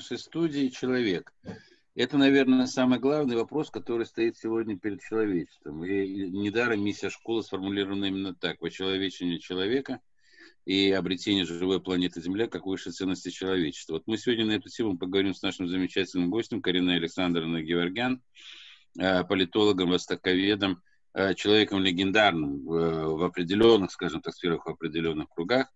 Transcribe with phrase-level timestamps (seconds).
[0.00, 1.30] нашей студии человек.
[1.94, 5.84] Это, наверное, самый главный вопрос, который стоит сегодня перед человечеством.
[5.84, 8.62] И недаром миссия школы сформулирована именно так.
[8.62, 10.00] Вочеловечение человека
[10.64, 13.94] и обретение живой планеты Земля как высшей ценности человечества.
[13.94, 18.22] Вот мы сегодня на эту тему поговорим с нашим замечательным гостем Кариной Александровной Геворгян,
[18.98, 20.80] э, политологом, востоковедом,
[21.12, 25.66] э, человеком легендарным в определенных, скажем так, сферах, в определенных кругах,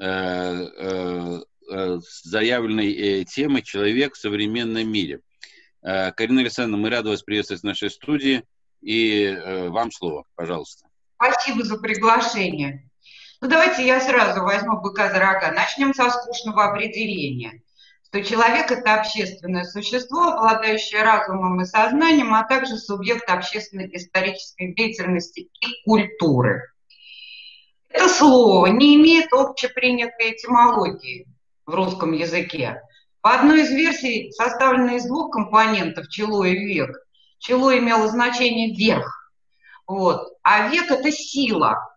[0.00, 5.20] э, заявленной темой «Человек в современном мире».
[5.82, 8.42] Карина Александровна, мы рады вас приветствовать в нашей студии.
[8.82, 9.36] И
[9.68, 10.86] вам слово, пожалуйста.
[11.16, 12.90] Спасибо за приглашение.
[13.42, 15.52] Ну, давайте я сразу возьму быка за рога.
[15.52, 17.62] Начнем со скучного определения,
[18.06, 25.48] что человек– это общественное существо, обладающее разумом и сознанием, а также субъект общественной исторической деятельности
[25.60, 26.70] и культуры.
[27.88, 31.26] Это слово не имеет общепринятой этимологии
[31.70, 32.82] в русском языке.
[33.20, 36.90] По одной из версий, составленной из двух компонентов чело и век,
[37.38, 39.32] чело имело значение верх,
[39.86, 41.86] вот, а век– это сила–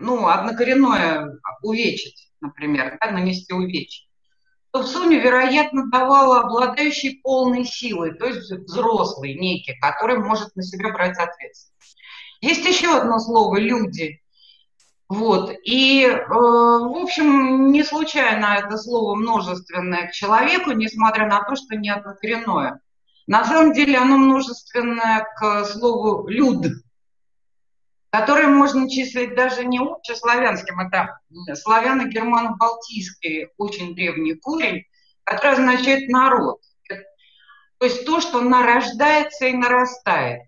[0.00, 4.08] ну, однокоренное увечить, например, да, нанести увечье,
[4.72, 10.62] то в сумме, вероятно, давало обладающий полной силой, то есть взрослый некий, который может на
[10.62, 11.98] себя брать ответственность.
[12.40, 14.22] Есть еще одно слово «люди».
[15.10, 15.52] Вот.
[15.64, 21.74] И, э, в общем, не случайно это слово множественное к человеку, несмотря на то, что
[21.74, 22.80] не однокоренное.
[23.26, 26.64] На самом деле оно множественное к слову «люд»,
[28.10, 31.18] которые можно числить даже не общеславянским, это
[31.56, 34.84] славяно-германо-балтийский очень древний корень,
[35.24, 36.60] который означает народ.
[37.78, 40.42] То есть то, что нарождается и нарастает.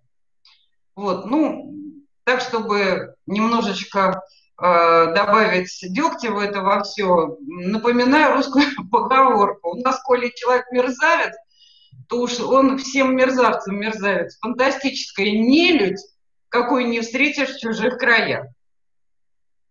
[0.94, 1.74] Вот, ну,
[2.22, 4.22] так, чтобы немножечко
[4.62, 9.70] добавить дегтя в это во все, напоминаю русскую поговорку.
[9.72, 11.34] У нас, коли человек мерзавец,
[12.08, 14.38] то уж он всем мерзавцам мерзавец.
[14.40, 16.00] Фантастическая нелюдь,
[16.48, 18.46] какой не встретишь в чужих краях.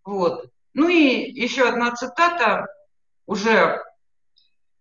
[0.04, 0.50] Вот.
[0.74, 2.68] Ну и еще одна цитата
[3.28, 3.82] уже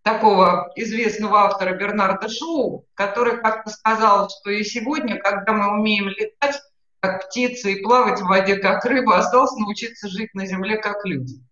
[0.02, 6.60] такого известного автора Бернарда Шоу, который как-то сказал, что и сегодня, когда мы умеем летать,
[7.00, 11.42] как птицы, и плавать в воде, как рыба, осталось научиться жить на земле, как люди.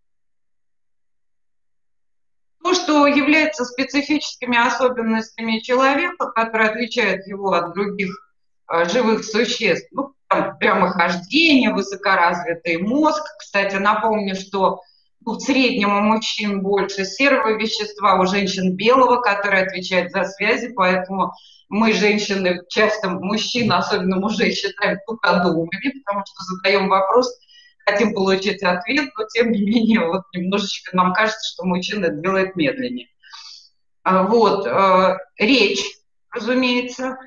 [2.62, 8.10] То, что является специфическими особенностями человека, которые отличают его от других
[8.70, 13.22] э, живых существ, ну, там прямохождение, высокоразвитый мозг.
[13.38, 14.82] Кстати, напомню, что
[15.24, 20.72] ну, в среднем у мужчин больше серого вещества, у женщин белого, который отвечает за связи,
[20.74, 21.32] поэтому
[21.68, 27.30] мы, женщины, часто мужчин, особенно мужей, считаем тугодумами, потому что задаем вопрос,
[27.84, 32.56] хотим получить ответ, но тем не менее вот немножечко нам кажется, что мужчина это делает
[32.56, 33.08] медленнее.
[34.04, 35.84] А, вот, э, речь,
[36.30, 37.18] разумеется,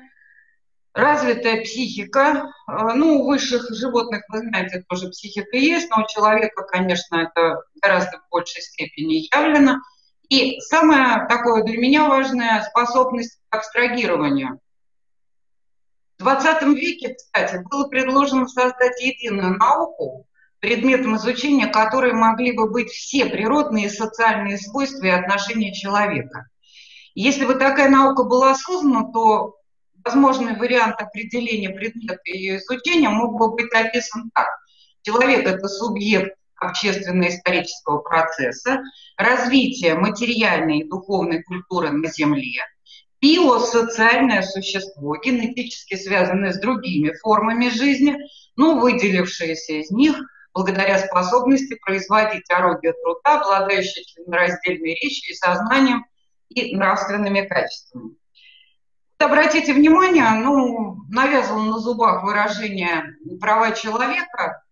[0.94, 2.52] развитая психика.
[2.68, 7.62] Э, ну, у высших животных, вы знаете, тоже психика есть, но у человека, конечно, это
[7.80, 9.78] гораздо в большей степени явлено.
[10.28, 14.60] И самое такое для меня важное– способность к абстрагированию.
[16.18, 20.26] В 20 веке, кстати, было предложено создать единую науку,
[20.60, 26.46] предметом изучения которой могли бы быть все природные и социальные свойства и отношения человека.
[27.14, 29.56] Если бы такая наука была создана, то
[30.04, 34.48] возможный вариант определения предмета ее изучения мог бы быть описан так.
[35.02, 38.82] Человек– это субъект общественно-исторического процесса,
[39.16, 42.62] развитие материальной и духовной культуры на Земле,
[43.20, 48.16] биосоциальное существо, генетически связанное с другими формами жизни,
[48.56, 50.16] но выделившееся из них
[50.54, 56.04] благодаря способности производить орудия труда, обладающие членораздельной речью и сознанием
[56.48, 58.14] и нравственными качествами
[59.22, 64.62] обратите внимание, ну, навязано на зубах выражение права человека,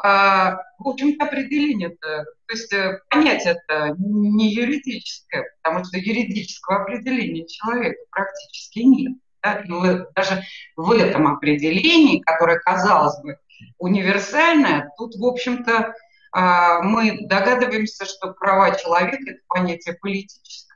[0.00, 7.98] а, в общем-то, определение-то, то есть э, понятие-то не юридическое, потому что юридического определения человека
[8.10, 9.14] практически нет.
[9.42, 9.54] Да?
[9.60, 10.44] И даже
[10.76, 13.38] в этом определении, которое, казалось бы,
[13.78, 15.92] универсальное, тут, в общем-то,
[16.32, 20.67] а, мы догадываемся, что права человека– это понятие политическое.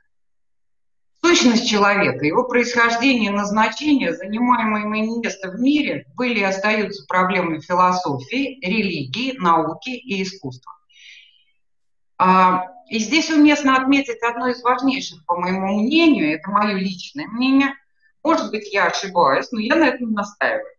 [1.33, 8.59] Сущность человека, его происхождение назначение, занимаемое им место в мире, были и остаются проблемой философии,
[8.61, 10.71] религии, науки и искусства.
[12.19, 17.73] А, и здесь уместно отметить одно из важнейших, по моему мнению, это мое личное мнение,
[18.23, 20.75] может быть, я ошибаюсь, но я на этом настаиваю.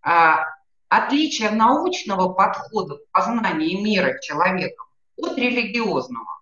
[0.00, 0.46] А,
[0.88, 4.84] отличие научного подхода к познанию мира человека
[5.18, 6.40] от религиозного.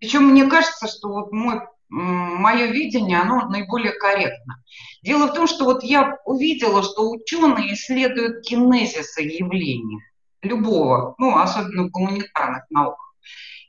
[0.00, 4.62] Причем мне кажется, что вот мой мое видение, оно наиболее корректно.
[5.02, 10.02] Дело в том, что вот я увидела, что ученые исследуют кинезисы явления
[10.42, 13.14] любого, ну, особенно в гуманитарных науках,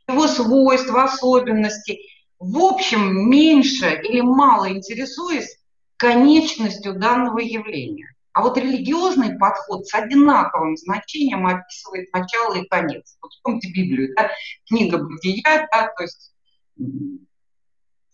[0.07, 2.01] его свойств, особенностей.
[2.39, 5.57] В общем, меньше или мало интересуясь
[5.97, 8.13] конечностью данного явления.
[8.31, 13.17] А вот религиозный подход с одинаковым значением описывает начало и конец.
[13.21, 14.31] Вот вспомните Библию, да?
[14.67, 16.31] книга Бытия, да, то есть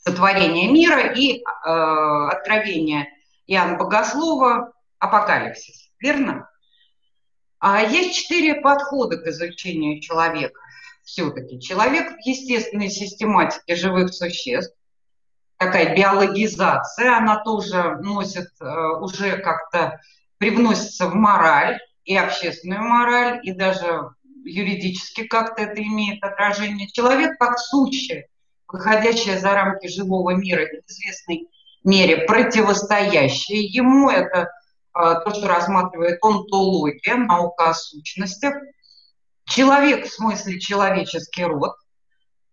[0.05, 3.07] сотворение мира и э, откровение
[3.47, 5.89] Иоанна Богослова «Апокалипсис».
[5.99, 6.49] Верно?
[7.59, 10.59] А есть четыре подхода к изучению человека.
[11.03, 14.75] Все-таки человек в естественной систематике живых существ,
[15.57, 18.65] такая биологизация, она тоже носит, э,
[18.99, 19.99] уже как-то
[20.37, 24.11] привносится в мораль, и общественную мораль, и даже
[24.43, 26.87] юридически как-то это имеет отражение.
[26.91, 28.27] Человек как сущее,
[28.67, 31.50] выходящее за рамки живого мира в известной
[31.83, 34.51] мере противостоящее ему, это
[34.94, 38.56] а, то, что рассматривает онтология, наука о сущностях,
[39.45, 41.75] человек в смысле человеческий род,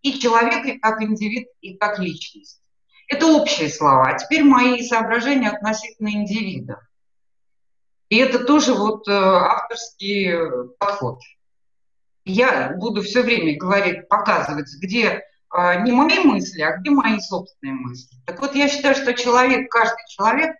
[0.02, 2.60] и человек как индивид и как личность.
[3.08, 4.08] Это общие слова.
[4.08, 6.80] А теперь мои соображения относительно индивида.
[8.08, 10.32] И это тоже вот э, авторский
[10.78, 11.20] подход.
[12.24, 15.22] Я буду все время говорить, показывать, где
[15.54, 18.16] не мои мысли, а где мои собственные мысли.
[18.26, 20.56] Так вот, я считаю, что человек, каждый человек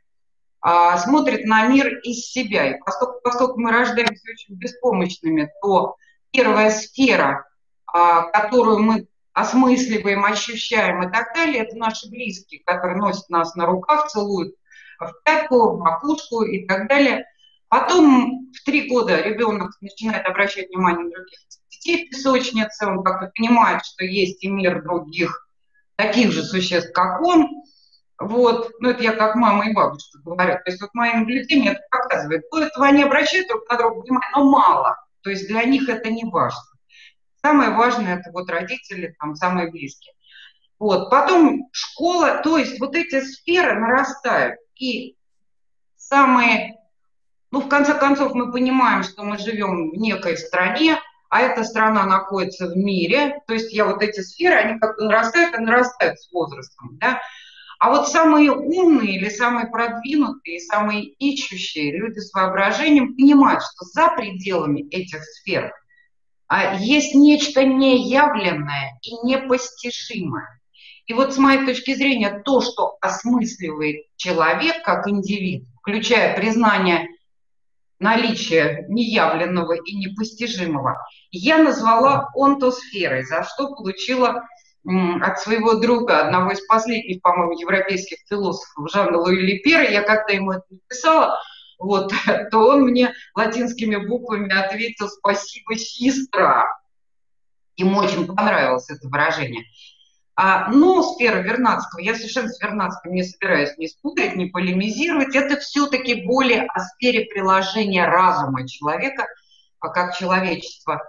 [0.63, 2.71] а, смотрит на мир из себя.
[2.71, 5.97] И поскольку, поскольку мы рождаемся очень беспомощными, то
[6.31, 7.49] первая сфера,
[7.87, 13.67] а, которую мы осмысливаем, ощущаем и так далее, это наши близкие, которые носят нас на
[13.67, 14.55] руках, целуют
[15.01, 17.27] в пятку, в макушку и так далее.
[17.73, 21.39] Потом в три года ребенок начинает обращать внимание на других
[21.71, 25.49] детей в песочнице, он как-то понимает, что есть и мир других
[25.97, 27.49] таких же существ, как он.
[28.19, 30.57] Вот, ну это я как мама и бабушка говорю.
[30.57, 32.51] То есть вот мои наблюдения это показывает.
[32.51, 35.03] То этого они обращают друг на друга внимание, но мало.
[35.23, 36.61] То есть для них это не важно.
[37.43, 40.13] Самое важное это вот родители, там самые близкие.
[40.79, 44.61] Вот, потом школа, то есть вот эти сферы нарастают.
[44.75, 45.17] И
[45.97, 46.82] самые,
[47.53, 52.05] ну в конце концов мы понимаем, что мы живем в некой стране, а эта страна
[52.05, 56.33] находится в мире, то есть я вот эти сферы, они как-то нарастают и нарастают с
[56.33, 57.21] возрастом, да.
[57.79, 64.09] А вот самые умные или самые продвинутые, самые ищущие люди с воображением понимают, что за
[64.11, 65.73] пределами этих сфер
[66.47, 70.61] а, есть нечто неявленное и непостижимое.
[71.07, 77.09] И вот с моей точки зрения, то, что осмысливает человек как индивид, включая признание
[78.03, 80.97] наличия неявленного и непостижимого,
[81.31, 84.43] я назвала онтосферой, за что получила
[84.85, 90.53] от своего друга, одного из последних, по-моему, европейских философов, Жанна Луи Пера, я как-то ему
[90.53, 91.39] это написала,
[91.79, 92.13] вот,
[92.51, 96.67] то он мне латинскими буквами ответил «спасибо, сестра».
[97.77, 99.65] Ему очень понравилось это выражение.
[100.45, 105.57] А, но сфера Вернадского, я совершенно с Вернадским не собираюсь не спутать, не полемизировать, это
[105.61, 109.29] все-таки более о сфере приложения разума человека,
[109.79, 111.01] а как человечества,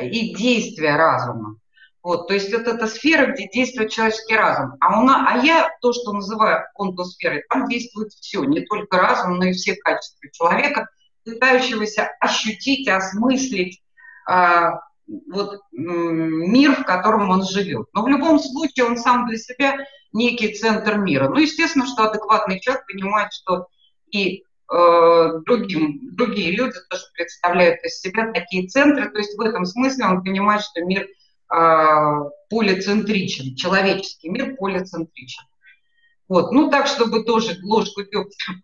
[0.00, 1.56] и действия разума.
[2.00, 4.76] Вот, то есть вот эта сфера, где действует человеческий разум.
[4.78, 9.38] А, у нас, а я то, что называю онтосферой, там действует все, не только разум,
[9.38, 10.86] но и все качества человека,
[11.24, 13.82] пытающегося ощутить, осмыслить,
[14.28, 14.78] а,
[15.32, 17.88] вот, мир, в котором он живет.
[17.92, 19.76] Но в любом случае он сам для себя
[20.12, 21.28] некий центр мира.
[21.28, 23.66] Ну, естественно, что адекватный человек понимает, что
[24.10, 29.10] и э, другим, другие люди тоже представляют из себя такие центры.
[29.10, 35.44] То есть в этом смысле он понимает, что мир э, полицентричен, человеческий мир полицентричен.
[36.28, 36.52] Вот.
[36.52, 38.02] Ну, так, чтобы тоже ложку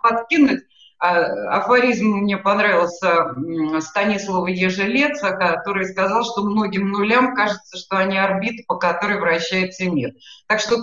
[0.00, 0.62] подкинуть,
[0.98, 3.34] афоризм мне понравился
[3.80, 10.12] Станислава Ежелеца, который сказал, что многим нулям кажется, что они орбиты, по которой вращается мир.
[10.46, 10.76] Так что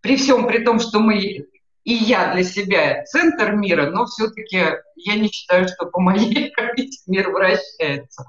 [0.00, 1.46] при всем при том, что мы
[1.84, 6.98] и я для себя центр мира, но все-таки я не считаю, что по моей орбите
[7.06, 8.24] мир вращается.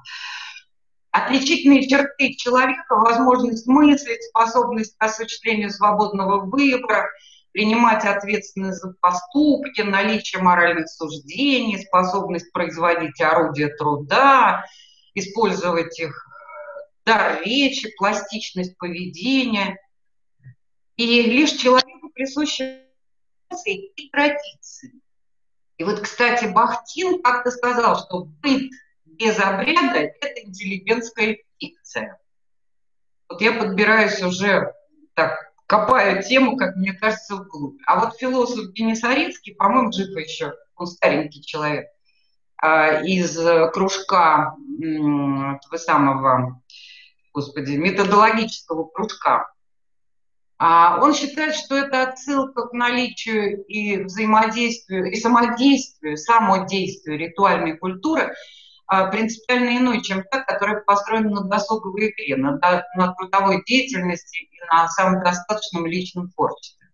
[1.11, 7.07] Отличительные черты человека, возможность мыслить, способность к осуществлению свободного выбора–
[7.53, 14.65] принимать ответственность за поступки, наличие моральных суждений, способность производить орудия труда,
[15.13, 16.27] использовать их
[17.05, 19.77] дар речи, пластичность поведения.
[20.97, 22.81] И лишь человеку присущи
[23.65, 24.93] и традиции.
[25.77, 28.71] И вот, кстати, Бахтин как-то сказал, что быт
[29.05, 32.19] без обряда– это интеллигентская фикция.
[33.29, 34.73] Вот я подбираюсь уже
[35.13, 37.81] так копаю тему, как мне кажется, вглубь.
[37.87, 41.87] А вот философ Генисарицкий, по-моему, жив еще, он старенький человек,
[42.57, 43.35] а, из
[43.71, 46.61] кружка этого самого,
[47.33, 49.51] господи, методологического кружка.
[50.59, 58.31] А он считает, что это отсылка к наличию и взаимодействию, и самодействию, самодействию ритуальной культуры
[59.11, 62.59] принципиально иной, чем та, которая построена на досуговой игре, на,
[62.95, 66.89] на трудовой деятельности и на самодостаточном личном творчестве.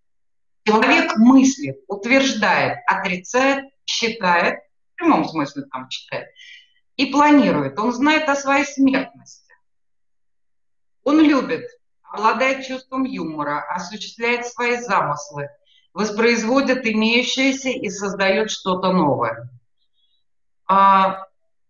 [0.64, 4.60] Человек мыслит, утверждает, отрицает, считает,
[4.94, 6.28] в прямом смысле там читает,
[6.96, 7.80] и планирует.
[7.80, 9.54] Он знает о своей смертности.
[11.04, 11.66] Он любит,
[12.04, 15.50] обладает чувством юмора, осуществляет свои замыслы,
[15.94, 19.50] воспроизводит имеющееся и создает что-то новое.
[20.68, 21.26] А,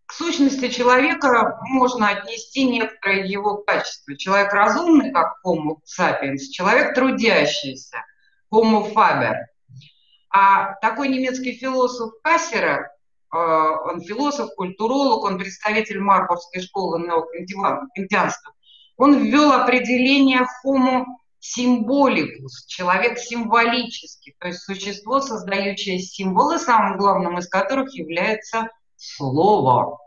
[0.09, 4.17] к сущности человека можно отнести некоторое его качество.
[4.17, 8.03] Человек разумный, как Homo sapiens, человек трудящийся,
[8.51, 9.35] Homo faber.
[10.31, 12.89] А такой немецкий философ Кассера,
[13.31, 18.53] э, он философ, культуролог, он представитель Марбургской школы неокантианства,
[18.97, 21.05] он ввел определение Homo
[21.37, 29.97] символикус, человек символический, то есть существо, создающее символы, самым главным из которых является слово.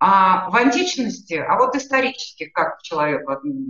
[0.00, 3.26] А в античности, а вот исторически, как человек,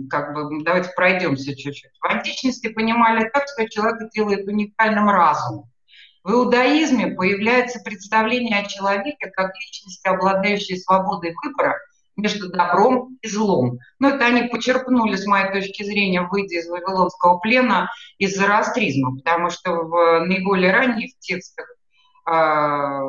[0.09, 1.91] как бы, давайте пройдемся чуть-чуть.
[1.99, 5.71] В античности понимали так, что человек делает уникальным разумом.
[6.23, 11.75] В иудаизме появляется представление о человеке как личности, обладающей свободой выбора
[12.15, 13.79] между добром и злом.
[13.97, 19.49] Но это они почерпнули, с моей точки зрения, выйдя из Вавилонского плена, из зороастризма, потому
[19.49, 21.65] что в наиболее ранних текстах
[22.25, 23.01] а,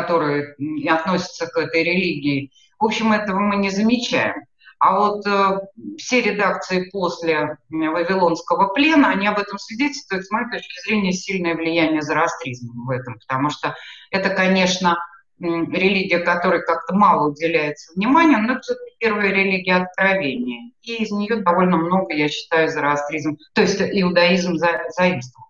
[0.00, 0.54] которые
[0.88, 2.52] относятся к этой религии.
[2.78, 4.34] В общем, этого мы не замечаем.
[4.78, 5.60] А вот э,
[5.96, 12.02] все редакции после Вавилонского плена, они об этом свидетельствуют, с моей точки зрения, сильное влияние
[12.02, 13.74] зороастризма в этом, потому что
[14.10, 14.98] это, конечно,
[15.38, 20.72] религия, которой как-то мало уделяется внимания, но это все-таки первая религия откровения.
[20.82, 25.46] И из нее довольно много, я считаю, зороастризм, то есть иудаизм за, заимствовал.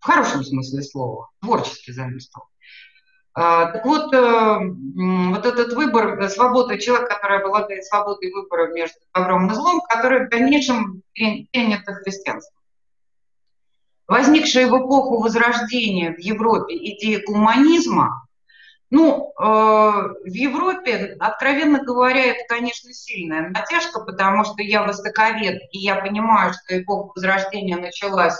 [0.00, 2.46] В хорошем смысле слова, творчески заимствовал.
[3.38, 4.58] А, так вот, э,
[4.96, 10.26] вот этот выбор, э, свобода человека, который обладает свободой выбора между добром и злом, который
[10.26, 12.58] в дальнейшем принято христианство.
[14.08, 18.26] Возникшая в эпоху Возрождения в Европе идея гуманизма,
[18.88, 25.78] ну, э, в Европе, откровенно говоря, это, конечно, сильная натяжка, потому что я востоковед, и
[25.78, 28.38] я понимаю, что эпоха Возрождения началась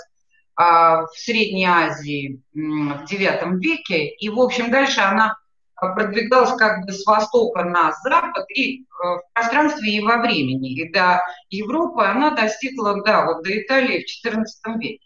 [0.57, 5.37] в Средней Азии в IX веке, и, в общем, дальше она
[5.77, 10.73] продвигалась как бы с востока на запад и э, в пространстве и во времени.
[10.73, 15.05] И до Европы она достигла, да, вот до Италии в XIV веке.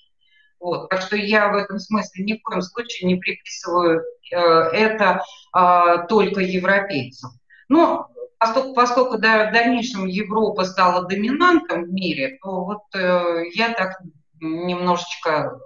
[0.60, 5.22] Вот, так что я в этом смысле ни в коем случае не приписываю э, это
[5.56, 7.32] э, только европейцам.
[7.68, 13.98] Но поскольку, поскольку в дальнейшем Европа стала доминантом в мире, то вот э, я так
[14.40, 15.58] немножечко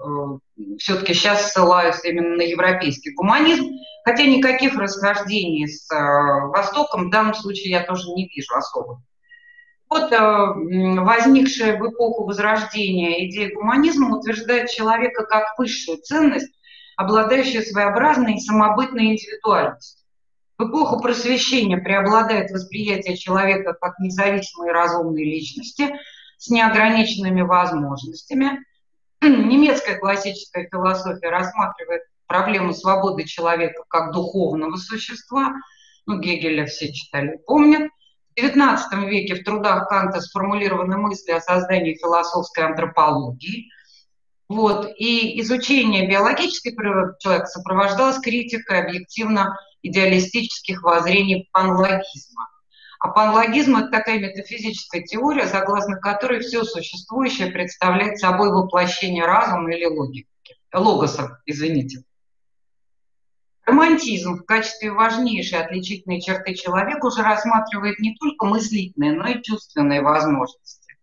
[0.56, 3.70] э, все-таки сейчас ссылаюсь именно на европейский гуманизм,
[4.04, 5.96] хотя никаких расхождений с э,
[6.48, 9.02] Востоком в данном случае я тоже не вижу особо.
[9.88, 16.52] Вот э, возникшая в эпоху Возрождения идея гуманизма утверждает человека как высшую ценность,
[16.96, 20.04] обладающую своеобразной самобытной индивидуальностью.
[20.58, 25.94] В эпоху просвещения преобладает восприятие человека как независимой и разумной личности–
[26.38, 28.60] с неограниченными возможностями.
[29.22, 35.54] Немецкая классическая философия рассматривает проблему свободы человека как духовного существа.
[36.06, 37.90] Ну, Гегеля все читали, помнят.
[38.36, 43.70] В XIX веке в трудах Канта сформулированы мысли о создании философской антропологии.
[44.48, 44.90] Вот.
[44.98, 52.48] И изучение биологической природы человека сопровождалось критикой объективно-идеалистических воззрений панлогизма.
[53.04, 59.84] А панлогизм– это такая метафизическая теория, согласно которой все существующее представляет собой воплощение разума или
[59.84, 60.26] логики.
[60.72, 62.02] Логоса, извините.
[63.66, 70.00] Романтизм в качестве важнейшей отличительной черты человека уже рассматривает не только мыслительные, но и чувственные
[70.00, 70.96] возможности.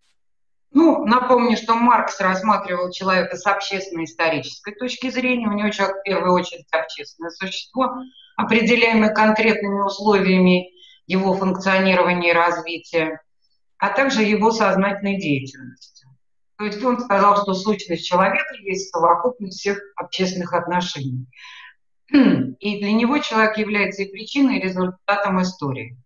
[0.71, 5.47] Ну, напомню, что Маркс рассматривал человека с общественно-исторической точки зрения.
[5.47, 7.93] У него человек в первую очередь общественное существо,
[8.37, 10.80] определяемое конкретными условиями
[11.11, 13.21] его функционирования и развития,
[13.77, 16.05] а также его сознательной деятельности.
[16.57, 21.25] То есть он сказал, что сущность человека есть совокупность всех общественных отношений.
[22.13, 25.97] И для него человек является и причиной, и результатом истории.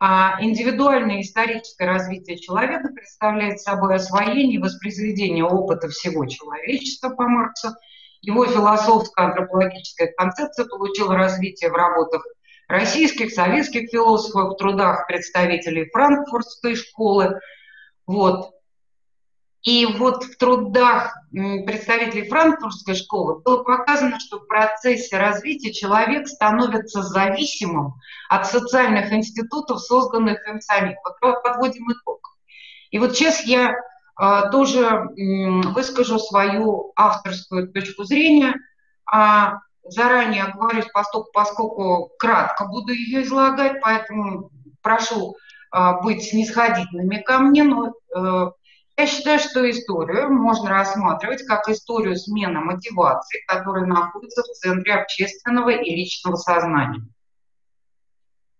[0.00, 7.68] А индивидуальное историческое развитие человека представляет собой освоение и воспроизведение опыта всего человечества по Марксу.
[8.22, 12.24] Его философско-антропологическая концепция получила развитие в работах
[12.74, 17.38] российских, советских философов, в трудах представителей франкфуртской школы.
[18.06, 18.50] Вот.
[19.62, 27.02] И вот в трудах представителей франкфуртской школы было показано, что в процессе развития человек становится
[27.02, 27.94] зависимым
[28.28, 30.96] от социальных институтов, созданных им самим.
[31.04, 32.36] Вот подводим итог.
[32.90, 33.74] И вот сейчас я
[34.16, 38.54] а, тоже выскажу свою авторскую точку зрения.
[39.10, 44.50] А заранее оговорюсь, поскольку, поскольку кратко буду ее излагать, поэтому
[44.82, 45.36] прошу
[45.70, 48.50] а, быть снисходительными ко мне, но э,
[48.96, 55.70] я считаю, что историю можно рассматривать как историю смены мотивации, которая находится в центре общественного
[55.70, 57.02] и личного сознания.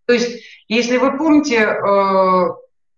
[0.07, 2.49] То есть, если вы помните, э,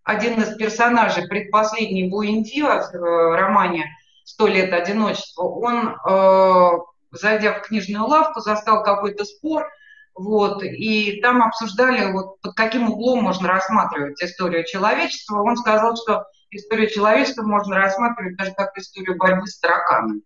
[0.02, 3.84] один из персонажей предпоследней Буэнди в э, романе
[4.24, 6.70] «Сто лет одиночества», он, э,
[7.16, 9.68] зайдя в книжную лавку, застал какой-то спор,
[10.14, 15.42] вот, и там обсуждали, вот, под каким углом можно рассматривать историю человечества.
[15.42, 20.22] Он сказал, что историю человечества можно рассматривать даже как историю борьбы с тараканами.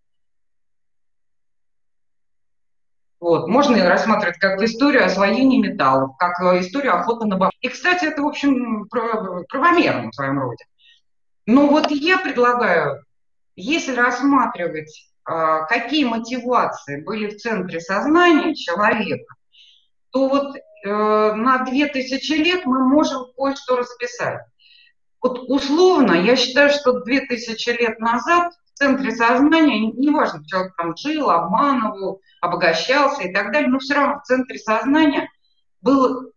[3.21, 3.49] Вот.
[3.49, 7.53] Можно ее рассматривать как историю освоения металлов, как э, историю охоты на баб.
[7.61, 10.65] И, кстати, это, в общем, правомерно в своем роде.
[11.45, 13.05] Но вот я предлагаю,
[13.57, 19.35] если рассматривать, какие мотивации были в центре сознания человека,
[20.11, 24.41] то вот э, на 2000 лет мы можем кое-что расписать.
[25.23, 31.31] Вот условно, я считаю, что 2000 лет назад в центре сознания, неважно, человек там жил,
[31.31, 35.29] обманывал, обогащался и так далее, но все равно в центре сознания
[35.83, 36.31] был э,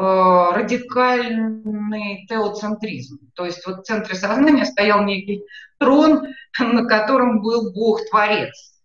[0.00, 3.18] радикальный теоцентризм.
[3.34, 5.44] То есть вот в центре сознания стоял некий
[5.78, 6.26] трон,
[6.58, 8.80] на котором был Бог-творец.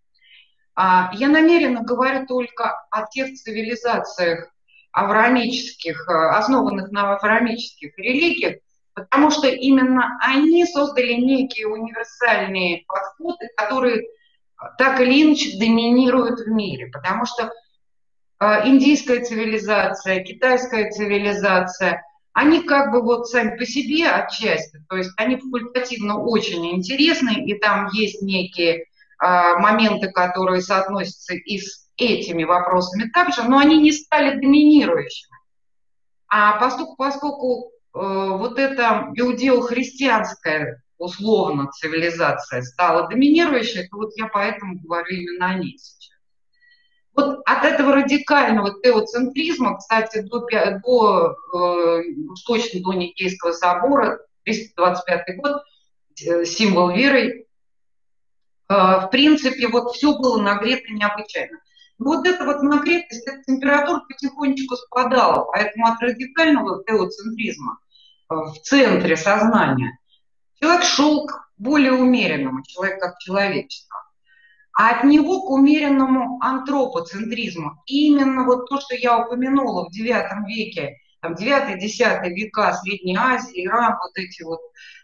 [0.76, 4.52] А я намеренно говорю только о тех цивилизациях
[4.92, 8.58] авраамических, э, основанных на авраамических религиях,
[8.94, 14.04] потому что именно они создали некие универсальные подходы, которые
[14.78, 17.50] так или иначе доминируют в мире, потому что э,
[18.40, 25.38] индийская цивилизация, китайская цивилизация, они как бы вот сами по себе отчасти, то есть они
[25.38, 28.86] факультативно очень интересны, и там есть некие э,
[29.58, 35.34] моменты, которые соотносятся и с этими вопросами также, но они не стали доминирующими.
[36.28, 44.80] А поскольку, поскольку Э, вот эта иудео-христианская условно цивилизация стала доминирующей, то вот я поэтому
[44.80, 46.15] говорю именно о ней сейчас.
[47.16, 50.46] Вот от этого радикального теоцентризма, кстати, до,
[50.84, 52.04] до э,
[52.46, 55.62] точно до Никейского собора, 325 год,
[56.26, 57.46] э, символ веры,
[58.68, 61.58] э, в принципе, вот все было нагрето необычайно.
[62.00, 67.80] вот эта вот нагретость, эта температура потихонечку спадала, поэтому от радикального теоцентризма
[68.28, 69.98] в центре сознания,
[70.60, 74.05] человек шел к более умеренному, человек как человечество.
[74.76, 77.82] А от него к умеренному антропоцентризму.
[77.86, 83.66] И именно вот то, что я упомянула в IX веке, там 9-10 века Средней Азии,
[83.66, 84.60] Иран, вот эти вот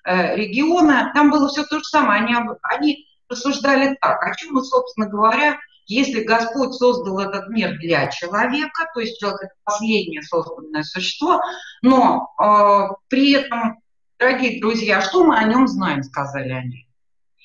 [0.05, 2.21] э, регионы, там было все то же самое.
[2.21, 5.57] Они, они рассуждали так, о чем мы, собственно говоря,
[5.87, 11.41] если Господь создал этот мир для человека, то есть человек это последнее созданное существо,
[11.81, 13.79] но э, при этом,
[14.19, 16.87] дорогие друзья, что мы о нем знаем, сказали они.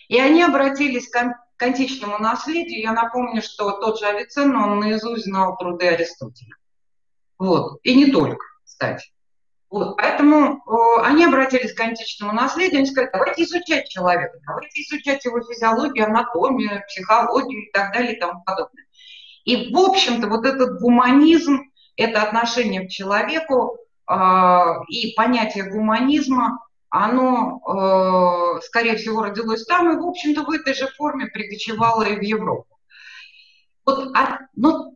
[0.09, 2.81] И они обратились к, к античному наследию.
[2.81, 6.55] Я напомню, что тот же Авиценна, он наизусть знал труды Аристотеля.
[7.39, 7.79] Вот.
[7.83, 9.13] И не только, кстати.
[9.69, 15.25] Вот, поэтому э, они обратились к античному наследию, они сказали, давайте изучать человека, давайте изучать
[15.25, 18.85] его физиологию, анатомию, психологию и так далее и тому подобное.
[19.45, 21.65] И, в общем-то, вот этот гуманизм,
[21.97, 24.15] это отношение к человеку э,
[24.89, 26.61] и понятие гуманизма,
[27.05, 27.61] оно,
[28.59, 32.23] э, скорее всего, родилось там и, в общем-то, в этой же форме прикочевало и в
[32.23, 32.79] Европу.
[33.85, 34.95] Вот, а, но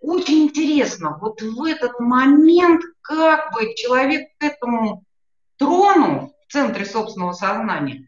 [0.00, 5.04] очень интересно, вот в этот момент как бы человек к этому
[5.56, 8.06] трону в центре собственного сознания,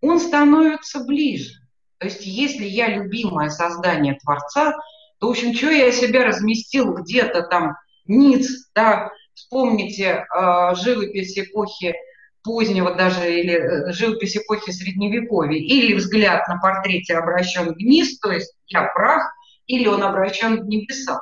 [0.00, 1.54] он становится ближе.
[1.98, 4.76] То есть если я любимое создание Творца,
[5.18, 11.94] то, в общем, что я себя разместил где-то там ниц, да, вспомните э, живопись эпохи
[12.42, 18.54] позднего даже, или э, живопись эпохи Средневековья, или взгляд на портрете обращен вниз, то есть
[18.66, 19.32] я прах,
[19.66, 21.20] или он обращен к небесам.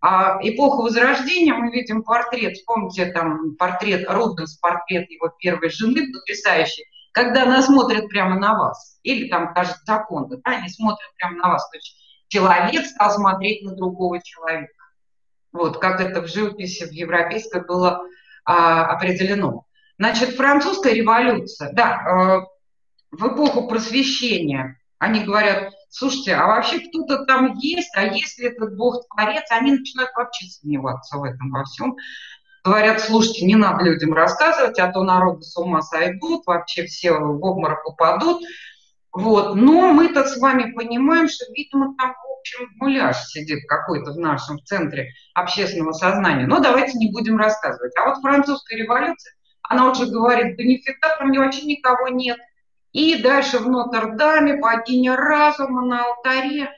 [0.00, 6.84] А эпоху Возрождения мы видим портрет, помните там портрет Рубенс, портрет его первой жены, потрясающий,
[7.12, 8.98] когда она смотрит прямо на вас.
[9.02, 11.68] Или там даже Джаконда, да, они смотрят прямо на вас.
[11.70, 11.96] То есть
[12.28, 14.72] человек стал смотреть на другого человека.
[15.52, 18.02] Вот, как это в живописи в европейской было
[18.44, 19.66] а, определено.
[20.00, 22.40] Значит, французская революция, да, э,
[23.10, 29.44] в эпоху просвещения, они говорят, слушайте, а вообще кто-то там есть, а если этот Бог-творец,
[29.50, 31.96] они начинают вообще сомневаться в этом во всем.
[32.64, 37.44] Говорят, слушайте, не надо людям рассказывать, а то народы с ума сойдут, вообще все в
[37.44, 38.42] обморок упадут.
[39.12, 39.54] Вот.
[39.54, 44.64] Но мы-то с вами понимаем, что, видимо, там, в общем, муляж сидит какой-то в нашем
[44.64, 46.46] центре общественного сознания.
[46.46, 47.92] Но давайте не будем рассказывать.
[47.98, 49.34] А вот французская революция,
[49.70, 50.56] она уже говорит,
[51.00, 52.40] там вообще никого нет.
[52.90, 56.72] И дальше в Нотр-Даме богиня разума на алтаре.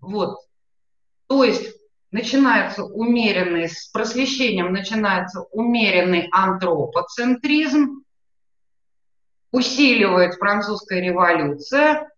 [0.00, 0.36] Вот.
[1.28, 1.76] То есть
[2.10, 8.02] начинается умеренный, с просвещением начинается умеренный антропоцентризм,
[9.52, 12.10] усиливает французская революция.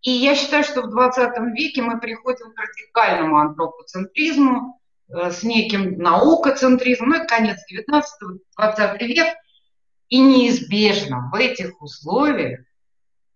[0.00, 4.79] И я считаю, что в 20 веке мы приходим к радикальному антропоцентризму
[5.12, 9.28] с неким наукоцентризмом, ну это конец 19-20 век–
[10.10, 12.60] и неизбежно в этих условиях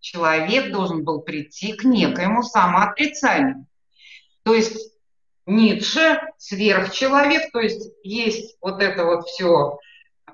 [0.00, 3.66] человек должен был прийти к некоему самоотрицанию.
[4.42, 4.92] То есть
[5.46, 9.78] Ницше сверхчеловек, то есть есть вот это вот все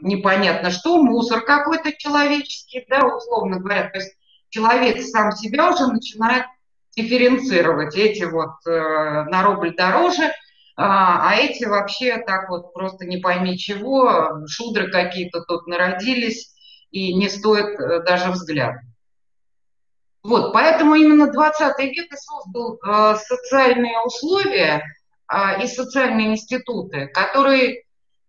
[0.00, 3.90] непонятно что, мусор какой-то человеческий, да, условно говоря.
[3.90, 4.16] То есть
[4.48, 6.46] человек сам себя уже начинает
[6.96, 7.94] дифференцировать.
[7.96, 10.33] Эти вот э, на рубль дороже–
[10.82, 16.54] а, а эти вообще так вот просто не пойми чего, шудры какие-то тут народились,
[16.90, 18.80] и не стоит э, даже взгляда.
[20.22, 24.82] Вот, поэтому именно 20 век и создал э, социальные условия
[25.30, 27.82] э, и социальные институты, которые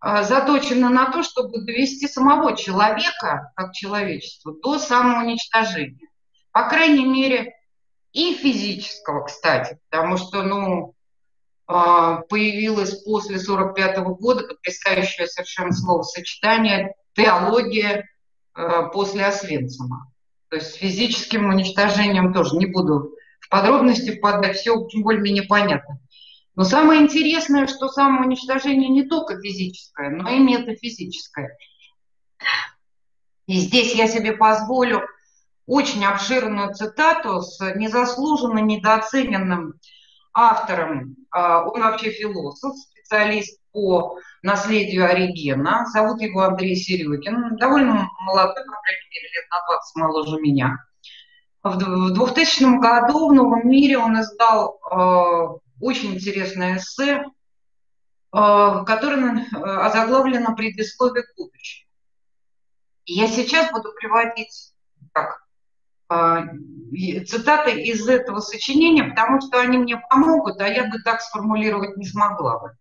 [0.03, 6.09] э, заточены на то, чтобы довести самого человека, как человечество, до самоуничтожения.
[6.51, 7.53] По крайней мере,
[8.11, 11.00] и физического, кстати, потому что, ну, а,
[12.29, 18.09] появилось после 1945 года потрясающее совершенно словосочетание «теология
[18.53, 20.11] а, после Освенцима».
[20.49, 25.99] То есть физическим уничтожением тоже не буду в подробности впадать, все более-менее понятно.
[26.55, 31.57] Но самое интересное, что самоуничтожение не только физическое, но и метафизическое.
[33.47, 35.07] И здесь я себе позволю
[35.65, 39.75] очень обширную цитату с незаслуженно недооцененным
[40.33, 45.85] автором, а, он вообще философ, специалист по наследию Оригена.
[45.87, 47.55] Зовут его Андрей Серегин.
[47.57, 50.77] Довольно молодой, по крайней мере, лет на 20 моложе меня.
[51.63, 57.23] В 2000 году в «Новом мире» он издал э, очень интересное эссе, э,
[58.31, 61.87] которое озаглавлено «Предисловие к будущему».
[63.05, 64.73] И я сейчас буду приводить
[65.13, 65.40] так,
[67.25, 72.05] цитаты из этого сочинения, потому что они мне помогут, а я бы так сформулировать не
[72.05, 72.71] смогла бы.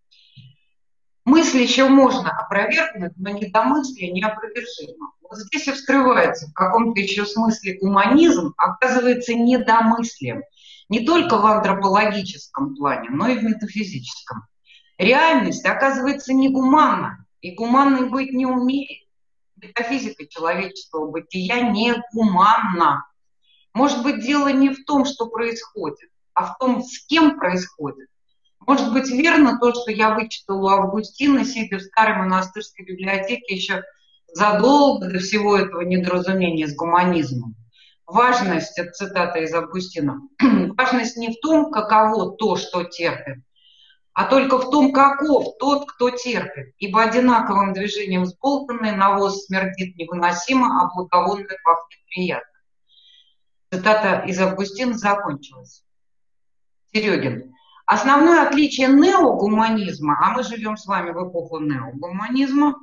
[1.25, 5.13] Мысль еще можно опровергнуть, но недомыслие неопровержимо.
[5.23, 10.43] Вот здесь и вскрывается в каком-то еще смысле гуманизм, оказывается недомыслием.
[10.89, 14.43] Не только в антропологическом плане, но и в метафизическом.
[14.99, 19.07] Реальность оказывается негуманна, и гуманной быть не умеет.
[19.57, 23.05] Метафизика человеческого бытия не гуманна.
[23.81, 28.09] Может быть, дело не в том, что происходит, а в том, с кем происходит.
[28.67, 33.83] Может быть, верно то, что я вычитала у Августина, сидя в старой монастырской библиотеке еще
[34.35, 37.55] задолго до всего этого недоразумения с гуманизмом.
[38.07, 40.21] Важность, цитата из Августина,
[40.77, 43.39] важность не в том, каково то, что терпит,
[44.13, 46.75] а только в том, каков тот, кто терпит.
[46.77, 52.50] Ибо одинаковым движением сболтанный навоз смердит невыносимо, а благовонный пахнет приятно.
[53.73, 55.85] Цитата из Августина закончилась.
[56.93, 57.55] Серегин.
[57.87, 62.77] Основное отличие неогуманизма, а мы живем с вами в эпоху неогуманизма,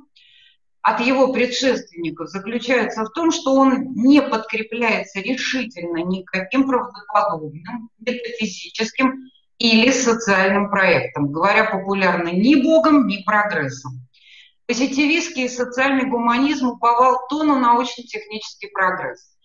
[0.80, 9.90] от его предшественников заключается в том, что он не подкрепляется решительно никаким правдоподобным, метафизическим или
[9.90, 14.06] социальным проектом, говоря популярно, ни Богом, ни прогрессом.
[14.66, 19.36] Позитивистский и социальный гуманизм уповал то на научно-технический прогресс,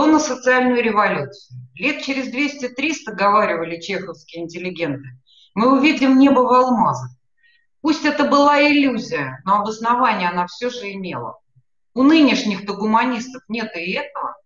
[0.00, 1.60] то на социальную революцию.
[1.74, 5.10] Лет через 200-300, говаривали чеховские интеллигенты,
[5.52, 7.10] мы увидим небо в алмазах.
[7.82, 11.38] Пусть это была иллюзия, но обоснование она все же имела.
[11.92, 14.36] У нынешних-то гуманистов нет и этого.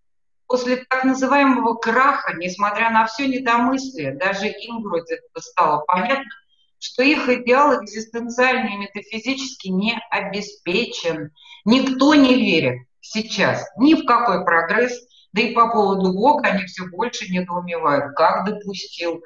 [0.48, 6.32] После так называемого краха, несмотря на все недомыслие, даже им вроде это стало понятно,
[6.80, 11.30] что их идеал экзистенциальный и метафизически не обеспечен.
[11.64, 14.98] Никто не верит сейчас ни в какой прогресс,
[15.34, 19.24] да и по поводу Бога они все больше недоумевают, как допустил,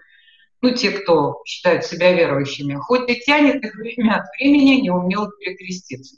[0.62, 5.30] ну, те, кто считают себя верующими, хоть и тянет их время от времени, не умел
[5.38, 6.16] перекреститься.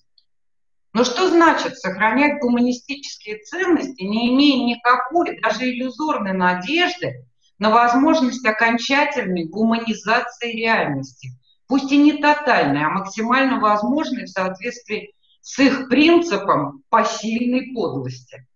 [0.93, 7.27] Но что значит сохранять гуманистические ценности, не имея никакой, даже иллюзорной надежды
[7.59, 11.31] на возможность окончательной гуманизации реальности,
[11.67, 18.47] пусть и не тотальной, а максимально возможной в соответствии с их принципом посильной подлости.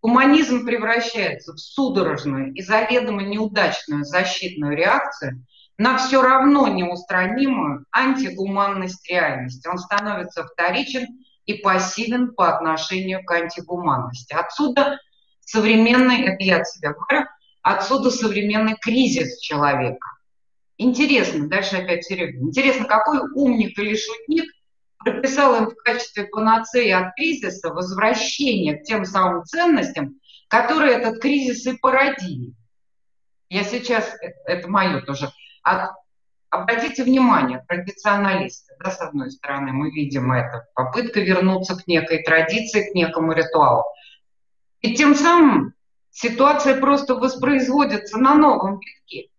[0.00, 5.44] Гуманизм превращается в судорожную и заведомо неудачную защитную реакцию
[5.76, 9.66] на все равно неустранимую антигуманность реальности.
[9.68, 11.06] Он становится вторичен
[11.46, 14.34] и пассивен по отношению к антигуманности.
[14.34, 14.98] Отсюда
[15.40, 17.26] современный, это я от себя говорю,
[17.62, 20.10] отсюда современный кризис человека.
[20.76, 24.44] Интересно, дальше опять Серега, интересно, какой умник или шутник
[25.10, 30.14] прописал им в качестве панацеи от кризиса возвращение к тем самым ценностям,
[30.48, 32.54] которые этот кризис и породили.
[33.48, 34.14] Я сейчас,
[34.46, 35.30] это мое тоже,
[35.62, 35.90] от,
[36.50, 42.90] обратите внимание, традиционалисты, да, с одной стороны, мы видим это, попытка вернуться к некой традиции,
[42.90, 43.84] к некому ритуалу.
[44.80, 45.72] И тем самым
[46.10, 49.30] ситуация просто воспроизводится на новом витке.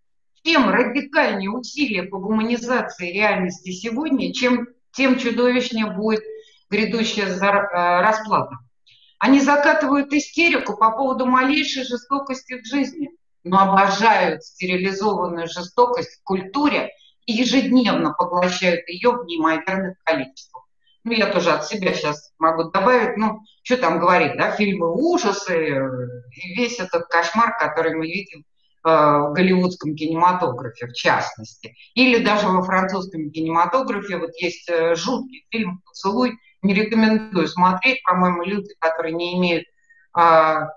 [0.43, 6.23] Чем радикальнее усилия по гуманизации реальности сегодня, чем тем чудовищнее будет
[6.69, 8.57] грядущая э, расплата.
[9.19, 13.09] Они закатывают истерику по поводу малейшей жестокости в жизни,
[13.43, 16.91] но обожают стерилизованную жестокость в культуре
[17.25, 20.65] и ежедневно поглощают ее в неимоверных количествах.
[21.03, 25.53] Ну, я тоже от себя сейчас могу добавить, ну, что там говорить, да, фильмы ужасы,
[25.53, 25.89] э,
[26.55, 28.43] весь этот кошмар, который мы видим
[28.83, 31.75] в голливудском кинематографе, в частности.
[31.95, 38.43] Или даже во французском кинематографе вот есть э, жуткий фильм «Поцелуй», не рекомендую смотреть, по-моему,
[38.43, 39.65] люди, которые не имеют
[40.13, 40.69] а,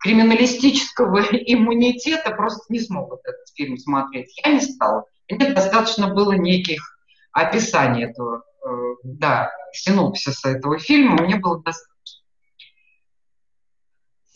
[0.00, 4.38] криминалистического иммунитета, просто не смогут этот фильм смотреть.
[4.44, 5.04] Я не стала.
[5.28, 6.98] Мне достаточно было неких
[7.32, 8.68] описаний этого, э,
[9.02, 11.95] да, синопсиса этого фильма, мне было достаточно.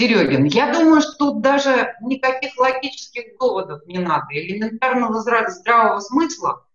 [0.00, 6.66] Серегин, я думаю, что тут даже никаких логических доводов не надо, элементарного здравого смысла,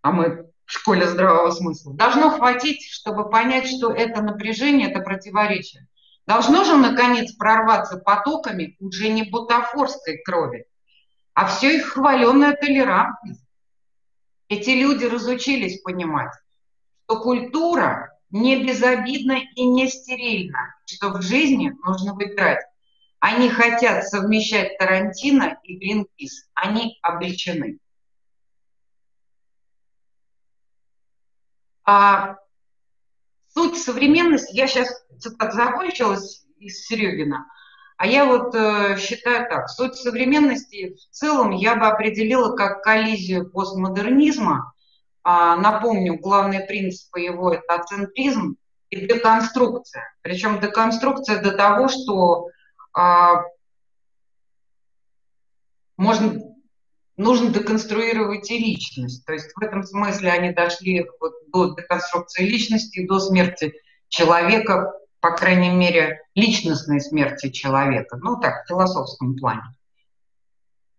[0.00, 5.86] а мы в школе здравого смысла, должно хватить, чтобы понять, что это напряжение, это противоречие.
[6.26, 10.64] Должно же, наконец, прорваться потоками уже не бутафорской крови,
[11.34, 13.44] а все их хваленная толерантность.
[14.48, 16.32] Эти люди разучились понимать,
[17.04, 22.64] что культура не безобидно и не стерильно, что в жизни нужно выбирать.
[23.20, 26.48] Они хотят совмещать Тарантино и Гринпис.
[26.54, 27.78] Они обречены.
[31.84, 32.36] А
[33.48, 34.88] суть современности, я сейчас
[35.20, 37.46] цитат закончилась из Серегина,
[37.96, 43.50] а я вот э, считаю так, суть современности в целом я бы определила как коллизию
[43.50, 44.71] постмодернизма
[45.24, 48.56] напомню, главные принципы его– это ацентризм
[48.90, 50.14] и деконструкция.
[50.22, 52.48] Причем деконструкция до того, что
[52.92, 53.44] а,
[55.96, 56.40] можно,
[57.16, 59.24] нужно деконструировать и личность.
[59.24, 63.72] То есть в этом смысле они дошли вот до деконструкции личности, до смерти
[64.08, 68.16] человека, по крайней мере, личностной смерти человека.
[68.16, 69.74] Ну так, в философском плане.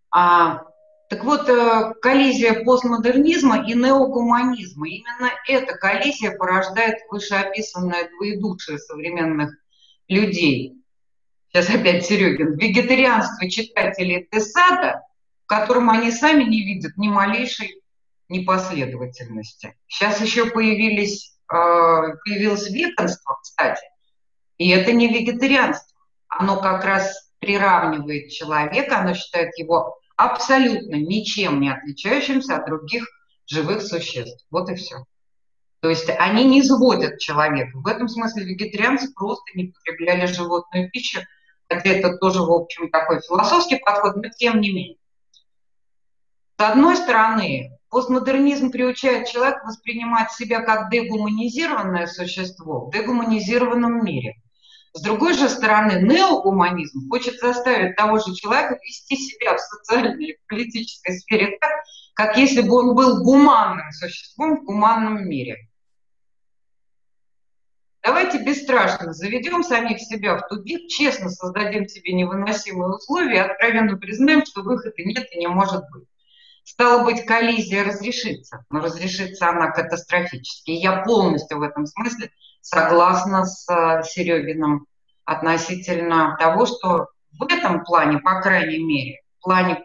[0.09, 0.63] А
[1.09, 9.51] так вот, э, коллизия постмодернизма и неогуманизма, именно эта коллизия порождает вышеописанное двоедушие современных
[10.07, 10.77] людей.
[11.49, 12.57] Сейчас опять Серегин.
[12.57, 15.03] Вегетарианство читателей Тесада,
[15.43, 17.79] в котором они сами не видят ни малейшей
[18.29, 19.75] непоследовательности.
[19.87, 23.83] Сейчас еще появились, э, появилось веганство, кстати,
[24.57, 25.95] и это не вегетарианство.
[26.27, 33.05] Оно как раз приравнивает человека, оно считает его абсолютно ничем не отличающимся от других
[33.47, 34.45] живых существ.
[34.51, 35.05] Вот и все.
[35.81, 37.77] То есть они не изводят человека.
[37.77, 41.19] В этом смысле вегетарианцы просто не потребляли животную пищу,
[41.67, 44.97] хотя это тоже, в общем, такой философский подход, но тем не менее.
[46.57, 54.35] С одной стороны, постмодернизм приучает человека воспринимать себя как дегуманизированное существо в дегуманизированном мире.
[54.95, 60.37] С другой же стороны, неогуманизм хочет заставить того же человека вести себя в социальной и
[60.47, 61.71] политической сфере так,
[62.13, 65.67] как если бы он был гуманным существом в гуманном мире.
[68.03, 74.45] Давайте бесстрашно заведем самих себя в тупик, честно создадим себе невыносимые условия и откровенно признаем,
[74.45, 76.07] что выхода нет и не может быть.
[76.65, 80.71] Стало быть, коллизия разрешится, но разрешится она катастрофически.
[80.71, 82.29] И я полностью в этом смысле
[82.63, 84.87] согласна с э, Серегиным
[85.25, 89.83] относительно того, что в этом плане, по крайней мере, в плане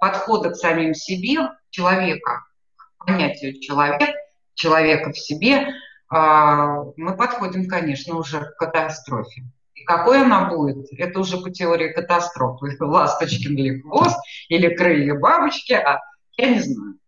[0.00, 2.44] подхода к самим себе, человека,
[2.76, 4.10] к понятию человек,
[4.54, 5.68] человека в себе,
[6.08, 9.42] а, мы подходим, конечно, уже к катастрофе.
[9.74, 12.76] И какой она будет, это уже по теории катастрофы.
[12.80, 16.00] Ласточкин ли хвост или крылья бабочки, а
[16.36, 16.99] я не знаю.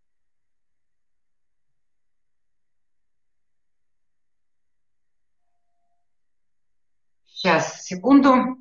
[7.43, 8.57] Сейчас, секунду.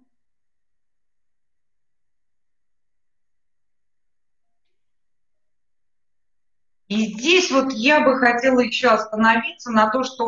[6.87, 10.27] И здесь вот я бы хотела еще остановиться на то, что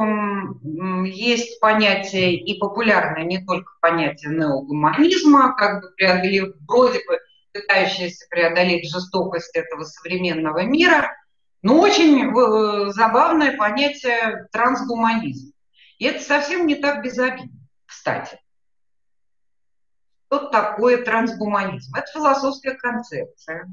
[1.03, 7.19] есть понятие и популярное не только понятие неогуманизма, как бы преодолев, вроде бы
[7.53, 11.11] пытающаяся преодолеть жестокость этого современного мира,
[11.63, 15.53] но очень э, забавное понятие трансгуманизм.
[15.97, 18.42] И это совсем не так безобидно, кстати.
[20.33, 21.93] Что такое трансгуманизм?
[21.93, 23.71] Это философская концепция,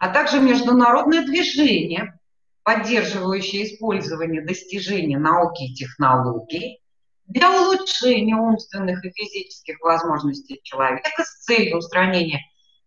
[0.00, 2.18] а также международное движение,
[2.64, 6.80] поддерживающее использование достижений науки и технологий
[7.26, 12.40] для улучшения умственных и физических возможностей человека с целью устранения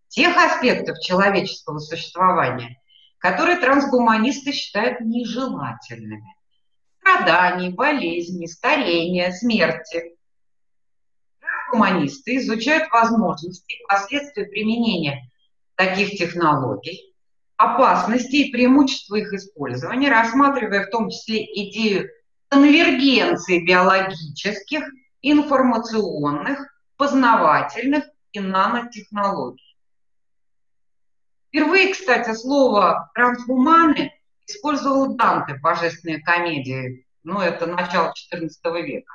[0.10, 2.82] тех аспектов человеческого существования,
[3.20, 6.36] которые трансгуманисты считают нежелательными.
[7.00, 10.13] Страданий, болезней, старения, смерти.
[11.74, 15.32] Трансгуманисты изучают возможности и последствия применения
[15.74, 17.16] таких технологий,
[17.58, 22.10] опасности и преимущества их использования, рассматривая в том числе идею
[22.50, 24.84] конвергенции биологических,
[25.24, 26.60] информационных,
[26.96, 29.76] познавательных и нанотехнологий.
[31.48, 34.12] Впервые, кстати, слово «трансгуманы»
[34.46, 39.14] использовал Данте в «Божественной комедии», ну, это начало XIV века.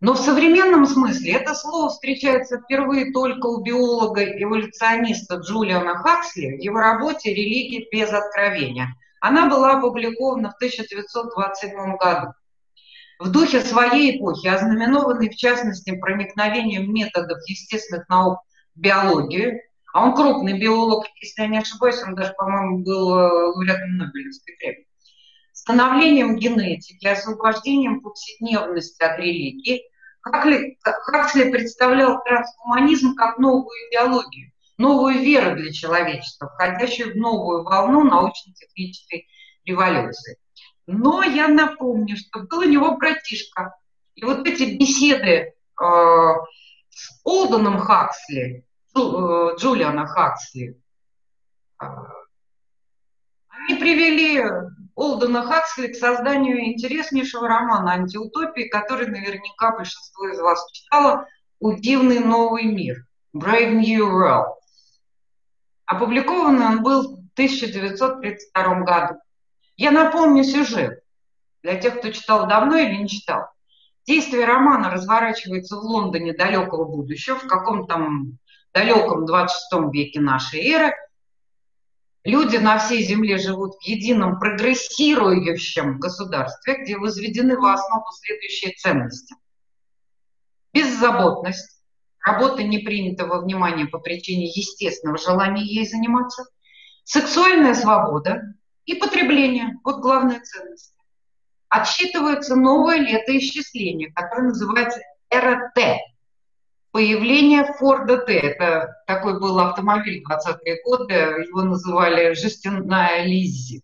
[0.00, 6.78] Но в современном смысле это слово встречается впервые только у биолога-эволюциониста Джулиана Хаксли в его
[6.78, 8.94] работе «Религия без откровения».
[9.20, 12.32] Она была опубликована в 1927 году.
[13.18, 18.40] В духе своей эпохи, ознаменованной в частности проникновением методов естественных наук
[18.74, 19.60] в биологию,
[19.94, 24.88] а он крупный биолог, если я не ошибаюсь, он даже, по-моему, был лауреатом Нобелевской премии.
[25.64, 29.82] Становлением генетики, освобождением повседневности от религии,
[30.20, 38.04] Хаксли, Хаксли представлял трансгуманизм как новую идеологию, новую веру для человечества, входящую в новую волну
[38.04, 39.26] научно-технической
[39.64, 40.38] революции.
[40.86, 43.74] Но я напомню, что был у него братишка.
[44.14, 48.64] И вот эти беседы э, с Олденом Хаксли,
[48.96, 50.80] Э, Джулиана Хаксли.
[51.78, 51.88] А,
[53.48, 54.40] они привели
[54.94, 61.26] Олдена Хаксли к созданию интереснейшего романа «Антиутопии», который наверняка большинство из вас читало
[61.58, 64.54] «Удивный новый мир» «Brave New World».
[65.86, 69.18] Опубликованный он был в 1932 году.
[69.76, 71.00] Я напомню сюжет
[71.62, 73.48] для тех, кто читал давно или не читал.
[74.06, 78.38] Действие романа разворачивается в Лондоне далекого будущего, в каком там
[78.72, 80.94] далеком 26 веке нашей эры,
[82.24, 89.34] люди на всей Земле живут в едином прогрессирующем государстве, где возведены в основу следующие ценности.
[90.72, 91.82] Беззаботность,
[92.24, 96.44] работа не принята во внимание по причине естественного желания ей заниматься,
[97.04, 98.42] сексуальная свобода
[98.86, 100.94] и потребление– вот главная ценность.
[101.68, 105.00] Отсчитывается новое летоисчисление, которое называется
[105.30, 105.98] эра Т
[106.94, 108.32] появление Форда Т.
[108.34, 113.82] Это такой был автомобиль в 20-е годы, его называли «Жестяная Лиззи».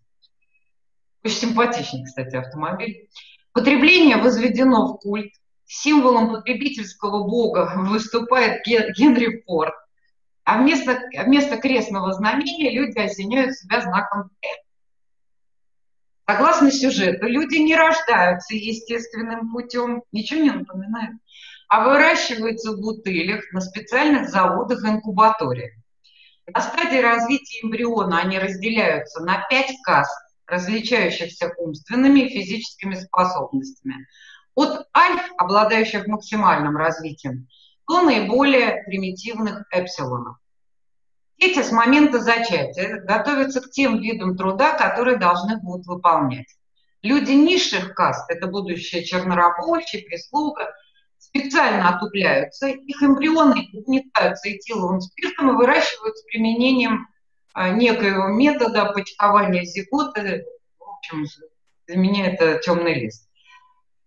[1.24, 3.08] Очень симпатичный, кстати, автомобиль.
[3.52, 5.32] Потребление возведено в культ.
[5.64, 9.74] Символом потребительского бога выступает Генри Форд.
[10.44, 14.48] А вместо, вместо крестного знамения люди осеняют себя знаком Т.
[16.28, 21.16] Согласно сюжету, люди не рождаются естественным путем, ничего не напоминает
[21.70, 25.72] а выращиваются в бутылях на специальных заводах-инкубаториях.
[26.52, 30.12] На стадии развития эмбриона они разделяются на пять каст,
[30.48, 34.08] различающихся умственными и физическими способностями.
[34.56, 37.46] От альф, обладающих максимальным развитием,
[37.86, 40.38] до наиболее примитивных эпсилонов.
[41.38, 46.48] Дети с момента зачатия готовятся к тем видам труда, которые должны будут выполнять.
[47.02, 50.74] Люди низших каст, это будущее чернорабочие, прислуга–
[51.30, 57.08] специально отупляются, их эмбрионы угнетаются этиловым спиртом и выращивают с применением
[57.52, 60.44] а, некоего метода почкования зиготы.
[60.78, 61.26] В общем,
[61.86, 63.28] для меня это темный лист.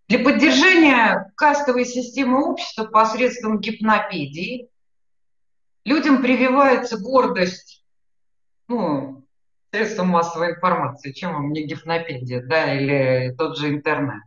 [0.07, 4.69] Для поддержания кастовой системы общества посредством гипнопедии
[5.85, 7.83] людям прививается гордость,
[8.67, 9.25] ну,
[9.71, 14.21] средством массовой информации, чем вам не гипнопедия, да, или тот же интернет.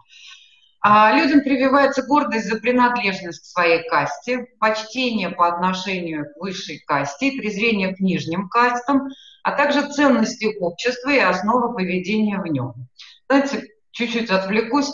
[0.88, 7.32] А людям прививается гордость за принадлежность к своей касте, почтение по отношению к высшей касте,
[7.32, 9.08] презрение к нижним кастам,
[9.42, 12.86] а также ценности общества и основы поведения в нем.
[13.28, 14.92] Знаете, чуть-чуть отвлекусь.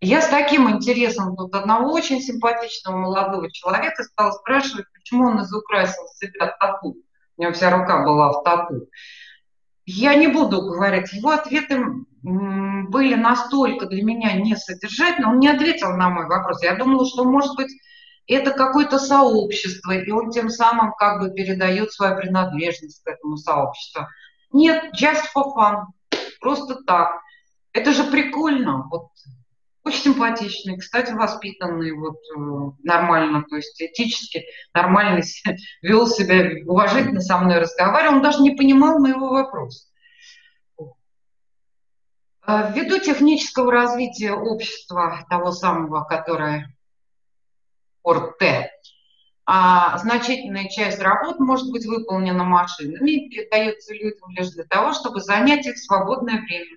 [0.00, 6.04] Я с таким интересом тут одного очень симпатичного молодого человека стала спрашивать, почему он изукрасил
[6.20, 6.98] себя тату.
[7.36, 8.88] У него вся рука была в тату.
[9.86, 11.84] Я не буду говорить, его ответы
[12.24, 16.62] были настолько для меня несодержательны, он не ответил на мой вопрос.
[16.62, 17.70] Я думала, что, может быть,
[18.26, 24.06] это какое-то сообщество, и он тем самым как бы передает свою принадлежность к этому сообществу.
[24.52, 25.84] Нет, just for fun,
[26.40, 27.20] просто так.
[27.72, 29.08] Это же прикольно, вот
[29.84, 35.22] очень симпатичный, кстати, воспитанный, вот э, нормально, то есть этически нормально
[35.82, 39.88] вел себя, уважительно со мной разговаривал, он даже не понимал моего вопроса.
[42.46, 46.74] Э, ввиду технического развития общества, того самого, которое
[48.02, 48.70] ОРТ,
[49.46, 55.20] а значительная часть работ может быть выполнена машинами и передается людям лишь для того, чтобы
[55.20, 56.76] занять их свободное время.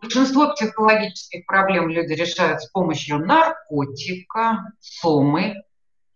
[0.00, 5.62] Большинство психологических проблем люди решают с помощью наркотика, сомы.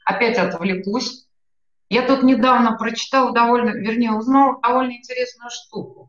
[0.04, 1.26] Опять отвлекусь.
[1.88, 6.08] Я тут недавно прочитала довольно, вернее, узнала довольно интересную штуку.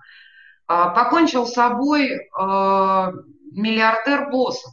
[0.70, 3.12] А, покончил с собой а,
[3.52, 4.72] миллиардер Боссов.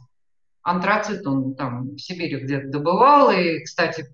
[0.61, 3.31] Антрацит он там в Сибири где-то добывал.
[3.31, 4.05] И, кстати,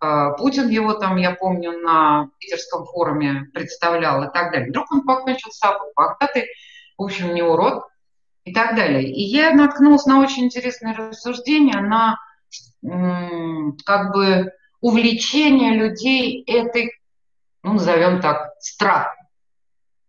[0.00, 4.70] а, Путин его там, я помню, на питерском форуме представлял и так далее.
[4.70, 5.92] Вдруг он покончил с собой.
[5.94, 6.46] Богатый,
[6.98, 7.84] в общем, не урод
[8.42, 9.04] и так далее.
[9.04, 12.18] И я наткнулась на очень интересное рассуждение, на
[13.84, 16.90] как бы увлечение людей этой,
[17.62, 19.14] ну, назовем так, страх.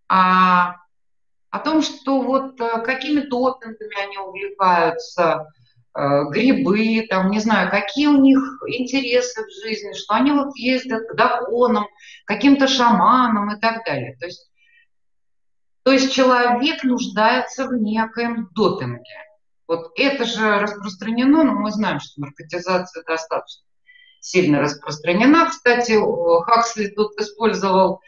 [0.08, 0.81] А,
[1.52, 5.47] о том, что вот э, какими допингами они увлекаются,
[5.93, 11.08] э, грибы, там, не знаю, какие у них интересы в жизни, что они вот ездят
[11.08, 11.88] к драконам,
[12.26, 14.18] каким-то шаманам и так далее.
[14.20, 14.52] То есть
[15.84, 19.02] то есть человек нуждается в некоем допинге.
[19.68, 23.64] Вот это же распространено, но мы знаем, что наркотизация достаточно
[24.20, 25.49] сильно распространена.
[25.49, 25.97] Кстати,
[26.43, 27.99] Хаксли тут использовал э,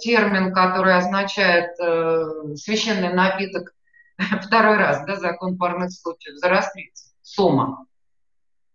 [0.00, 3.74] термин, который означает э, священный напиток
[4.42, 7.86] второй раз, да, закон парных случаев, зарастриться, сома.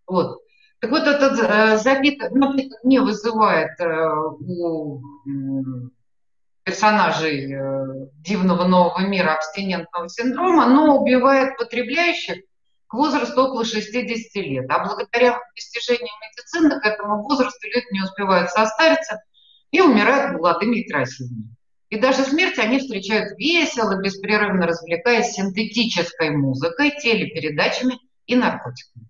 [0.06, 0.42] Вот.
[0.80, 4.10] Так вот, этот э, запиток, напиток не вызывает э,
[4.40, 5.02] у
[6.64, 7.86] персонажей э,
[8.20, 12.44] дивного нового мира абстинентного синдрома, но убивает потребляющих
[12.88, 14.70] к возрасту около 60 лет.
[14.70, 19.22] А благодаря достижениям медицины к этому возрасту люди не успевают состариться
[19.72, 21.56] и умирают молодыми и красивыми.
[21.90, 29.08] И даже смерть они встречают весело, беспрерывно развлекаясь синтетической музыкой, телепередачами и наркотиками.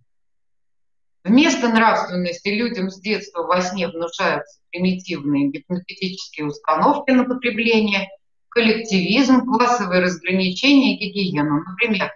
[1.23, 8.07] Вместо нравственности людям с детства во сне внушаются примитивные гипнотетические установки на потребление,
[8.49, 11.63] коллективизм, классовые разграничения и гигиену.
[11.63, 12.11] Например,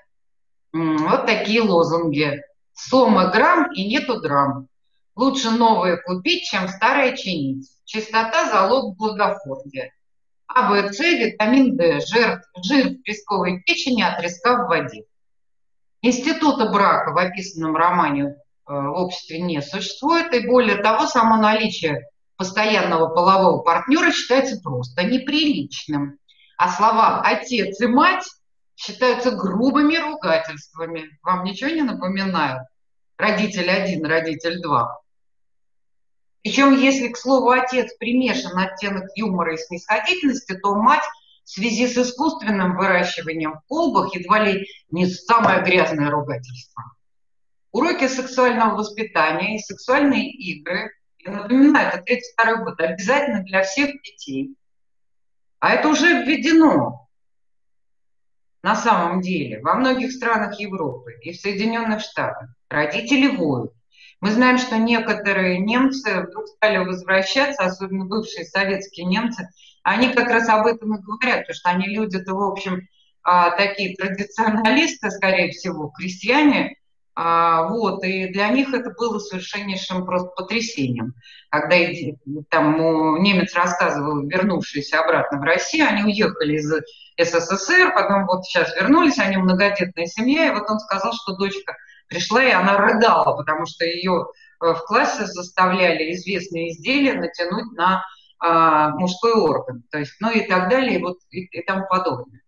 [0.72, 2.42] вот такие лозунги.
[2.74, 4.68] Сома грамм и нету драм.
[5.16, 7.70] Лучше новое купить, чем старое чинить.
[7.86, 9.94] Чистота– залог благофордия.
[10.48, 15.04] А, В, С, витамин D, жир, жир в песковой печени от риска в воде.
[16.02, 18.36] Института брака в описанном романе
[18.72, 20.34] Э, в обществе не существует.
[20.34, 22.08] И более того, само наличие
[22.38, 26.18] постоянного полового партнера считается просто неприличным.
[26.58, 28.26] А слова «отец» и «мать»
[28.76, 31.20] считаются грубыми ругательствами.
[31.22, 32.64] Вам ничего не напоминают?
[33.18, 35.01] Родитель один, родитель два.
[36.44, 41.04] Причем, если к слову «отец» примешан оттенок юмора и снисходительности, то мать
[41.44, 46.84] в связи с искусственным выращиванием в колбах едва ли не самое грязное ругательство.
[47.72, 54.56] Уроки сексуального воспитания и сексуальные игры, я напоминаю, это 32 год, обязательно для всех детей.
[55.60, 57.08] А это уже введено
[58.64, 62.50] на самом деле во многих странах Европы и в Соединенных Штатах.
[62.70, 63.74] Родители воют.
[64.22, 69.50] Мы знаем, что некоторые немцы вдруг стали возвращаться, особенно бывшие советские немцы,
[69.84, 72.88] они как раз об этом и говорят, потому что они люди-то, в общем,
[73.24, 76.76] а, такие традиционалисты, скорее всего, крестьяне,
[77.14, 81.14] А, вот, и для них это было совершеннейшим просто потрясением.
[81.50, 81.76] Когда
[82.50, 86.72] там немец рассказывал, вернувшийся обратно в Россию, они уехали из
[87.20, 91.76] СССР, потом вот сейчас вернулись, они многодетная семья, и вот он сказал, что дочка
[92.12, 94.28] пришла, и она рыдала, потому что ее
[94.62, 98.04] э, в классе заставляли известные изделия натянуть на
[98.44, 102.42] а, мужской орган, то есть, ну и так далее, и, вот, и, и тому подобное.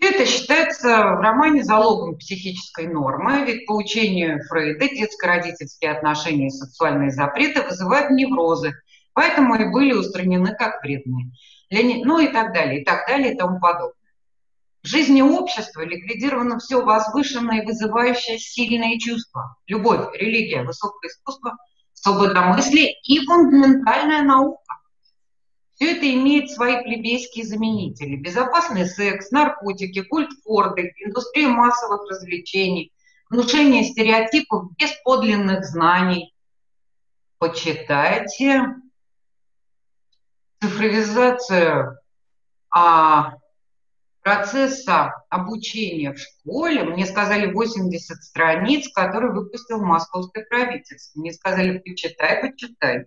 [0.00, 7.12] Это считается в романе залогом психической нормы, ведь по учению Фрейда детско-родительские отношения и сексуальные
[7.12, 8.72] запреты вызывают неврозы,
[9.12, 11.30] поэтому и были устранены как вредные.
[11.70, 13.99] Ну и так далее, и так далее, и тому подобное.
[14.82, 19.56] Жизни общества ликвидировано все возвышенное и вызывающее сильные чувства.
[19.66, 21.58] Любовь, религия, высокое искусство,
[21.92, 24.80] свобода мысли и фундаментальная наука.
[25.74, 28.16] Все это имеет свои плебейские заменители.
[28.16, 32.92] Безопасный секс, наркотики, культ Форды, индустрия массовых развлечений,
[33.28, 36.34] внушение стереотипов без подлинных знаний.
[37.38, 38.76] Почитайте
[40.60, 41.98] цифровизация
[42.70, 43.39] а,
[44.22, 46.84] процесса обучения в школе.
[46.84, 51.20] Мне сказали 80 страниц, которые выпустил московское правительство.
[51.20, 53.06] Мне сказали, почитай, почитай.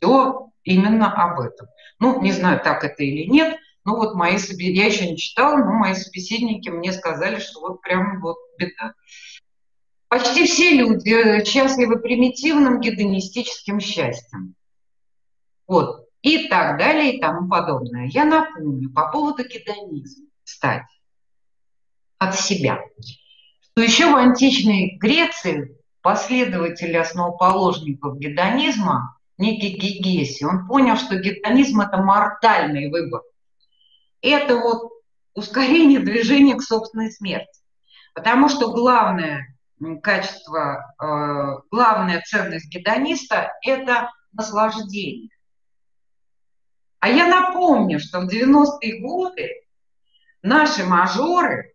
[0.00, 1.68] Все именно об этом.
[1.98, 5.56] Ну, не знаю, так это или нет, но вот мои собеседники, я еще не читала,
[5.56, 8.94] но мои собеседники мне сказали, что вот прям вот беда.
[10.08, 14.54] Почти все люди счастливы примитивным гедонистическим счастьем.
[15.66, 16.06] Вот.
[16.20, 18.06] И так далее, и тому подобное.
[18.06, 20.86] Я напомню по поводу гедонизма, кстати,
[22.18, 22.80] от себя,
[23.60, 31.96] что еще в античной Греции последователи основоположников гедонизма некий Гегеси, он понял, что гедонизм– это
[31.96, 33.22] мортальный выбор.
[34.20, 34.92] Это вот
[35.34, 37.60] ускорение движения к собственной смерти.
[38.14, 39.56] Потому что главное
[40.02, 45.30] качество, э, главная ценность гедониста– это наслаждение.
[47.00, 49.61] А я напомню, что в 90-е годы
[50.42, 51.72] наши мажоры,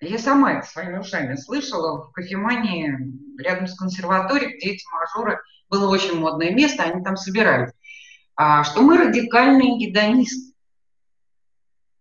[0.00, 2.96] я сама это своими ушами слышала в кофемании
[3.38, 7.72] рядом с консерваторией, где эти мажоры– было очень модное место, они там собирались,
[8.36, 10.52] а, что мы радикальные гедонисты.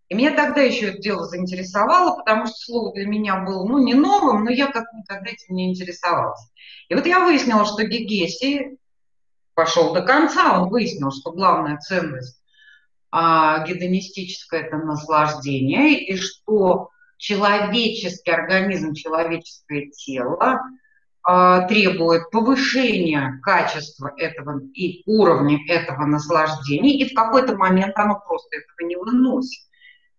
[0.07, 3.95] И меня тогда еще это дело заинтересовало, потому что слово для меня было, ну, не
[3.95, 6.47] новым, но я как никогда этим не интересовалась.
[6.89, 8.78] И вот я выяснила, что Гегеси
[9.55, 12.39] пошел до конца, он выяснил, что главная ценность
[13.18, 20.59] а, гедонистическая– это наслаждение, и что человеческий организм, человеческое тело
[21.24, 28.57] а, требует повышения качества этого и уровня этого наслаждения, и в какой-то момент оно просто
[28.57, 29.63] этого не выносит.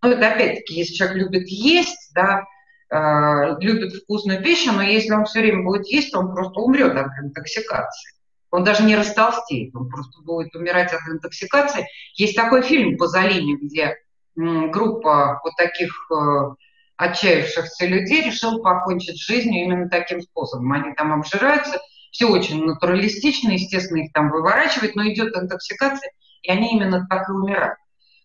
[0.00, 2.44] Но это опять-таки, если человек любит есть, да,
[2.90, 6.96] э, любит вкусную пищу, но если он все время будет есть, то он просто умрет
[6.96, 8.15] от интоксикации.
[8.56, 11.86] Он даже не растолстеет, он просто будет умирать от интоксикации.
[12.14, 13.98] Есть такой фильм «Пазолини», где
[14.34, 16.54] группа вот таких э,
[16.96, 20.72] отчаявшихся людей решил покончить с жизнью именно таким способом.
[20.72, 21.78] Они там обжираются,
[22.10, 27.32] все очень натуралистично, естественно, их там выворачивает, но идет интоксикация, и они именно так и
[27.32, 27.76] умирают.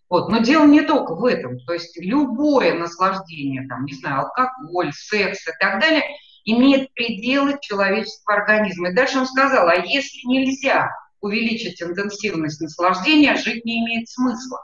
[0.08, 0.30] Вот.
[0.30, 1.60] Но дело не только в этом.
[1.68, 6.04] То есть любое наслаждение, там, не знаю, алкоголь, секс и так далее,
[6.46, 8.90] имеет пределы человеческого организма.
[8.90, 14.60] И дальше он сказал, а если нельзя увеличить интенсивность наслаждения, жить не имеет смысла.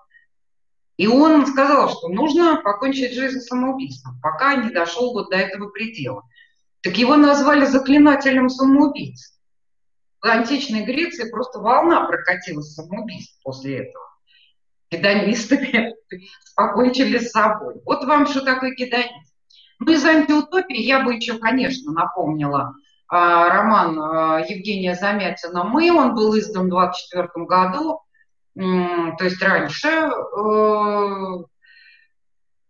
[0.98, 6.24] И он сказал, что нужно покончить жизнь самоубийством, пока не дошел вот до этого предела.
[6.82, 9.38] Так его назвали заклинателем самоубийц.
[10.22, 14.06] В античной Греции просто волна прокатилась самоубийств после этого.
[14.90, 15.94] Гедонистами
[16.56, 17.76] покончили с собой.
[17.86, 19.27] Вот вам что такое гедонизм.
[19.80, 22.74] Ну, из антиутопии я бы еще, конечно, напомнила
[23.08, 25.92] а, роман а, Евгения Замятина «Мы».
[25.92, 28.02] Он был издан в 1924 году
[28.58, 30.10] то есть раньше,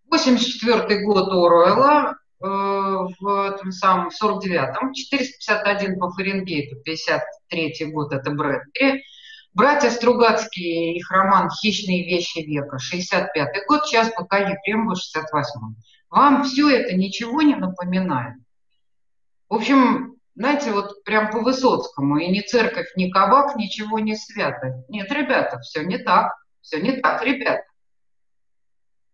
[0.09, 8.31] 84 э, год Оруэлла, э, в этом самом 49-м, 451 по Фаренгейту, 53 год это
[8.31, 9.01] Брэдбери,
[9.53, 15.51] Братья Стругацкие, их роман «Хищные вещи века», 65 год, сейчас пока Ефремова, 68
[16.09, 18.35] Вам все это ничего не напоминает?
[19.49, 24.83] В общем, знаете, вот прям по Высоцкому, и ни церковь, ни кабак, ничего не свято.
[24.87, 27.63] Нет, ребята, все не так, все не так, ребята.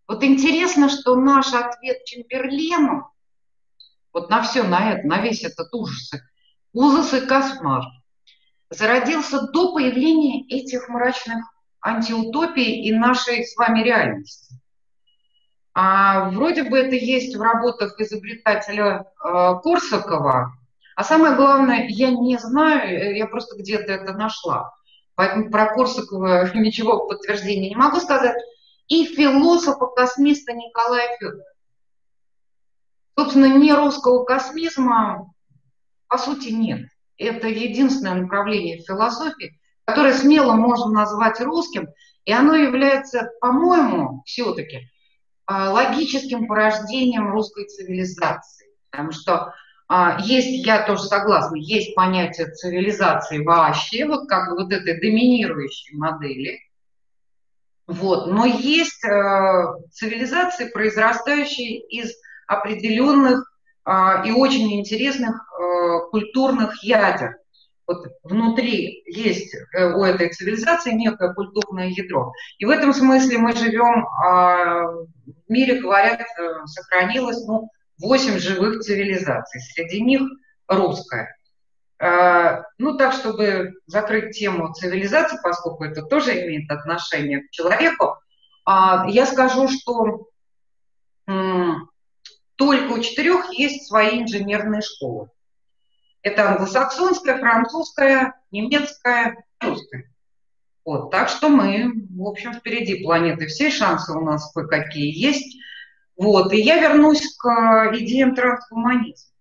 [0.08, 3.10] Вот интересно, что наш ответ Чемберлену,
[4.12, 6.12] вот на все на это, на весь этот ужас,
[6.74, 7.84] ужас и кошмар,
[8.70, 11.46] зародился до появления этих мрачных
[11.82, 14.60] антиутопий и нашей с вами реальности.
[15.76, 20.54] А вроде бы это есть в работах изобретателя э, Корсакова,
[20.96, 24.72] А самое главное, я не знаю, я просто где-то это нашла.
[25.16, 28.38] Поэтому про Корсакова ничего подтверждения не могу сказать.
[28.88, 31.44] И философа-космиста Николая Федорова.
[33.18, 35.34] Собственно, не русского космизма
[36.08, 36.82] по сути нет.
[37.18, 41.88] Это единственное направление философии, которое смело можно назвать русским,
[42.26, 44.90] и оно является, по-моему, все-таки
[45.48, 48.68] логическим порождением русской цивилизации.
[48.90, 49.54] Потому что
[49.88, 55.96] а, есть, я тоже согласна, есть понятие цивилизации вообще, вот как бы вот этой доминирующей
[55.96, 56.60] модели.
[57.86, 58.28] Вот.
[58.28, 62.14] Но есть э, цивилизации, произрастающие из
[62.48, 63.46] определенных
[63.86, 63.92] э,
[64.26, 67.38] и очень интересных э, культурных ядер.
[67.94, 72.34] Вот внутри есть э, у этой цивилизации некое культурное ядро.
[72.58, 77.70] И в этом смысле мы живем, э, в мире, говорят, э, сохранилось ну,
[78.00, 80.22] 8 живых цивилизаций, среди них
[80.68, 81.36] русская.
[82.00, 88.18] Э, ну, так, чтобы закрыть тему цивилизации, поскольку это тоже имеет отношение к человеку,
[88.66, 90.28] а, я скажу, что
[92.56, 95.30] только у четырех есть свои инженерные школы.
[96.24, 100.10] Это англосаксонская, французская, немецкая, русская.
[100.86, 103.48] Вот, так что мы, в общем, впереди планеты.
[103.48, 105.58] Все шансы у нас кое-какие есть.
[106.18, 109.32] Вот, и я вернусь к идеям трансгуманизма.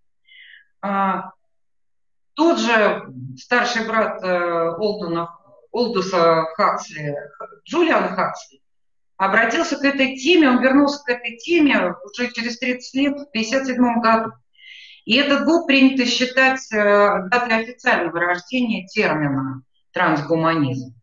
[0.80, 1.30] А,
[2.34, 5.36] тот же старший брат э, Олдуна,
[5.70, 7.16] Олдуса Хаксли,
[7.64, 8.60] Джулиан Хаксли,
[9.16, 14.00] обратился к этой теме, он вернулся к этой теме уже через 30 лет, в 1957
[14.00, 14.32] году.
[15.04, 20.94] И этот год принято считать э, датой официального рождения термина трансгуманизм.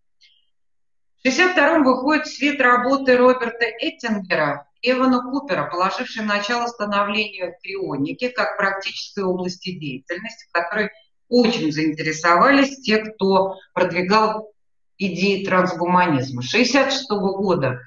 [1.17, 8.29] В 1962 выходит в свет работы Роберта Эттингера и Эвана Купера, положившей начало становлению крионики
[8.29, 10.91] как практической области деятельности, которой
[11.27, 14.53] очень заинтересовались те, кто продвигал
[14.97, 16.41] идеи трансгуманизма.
[16.41, 17.81] 1966 года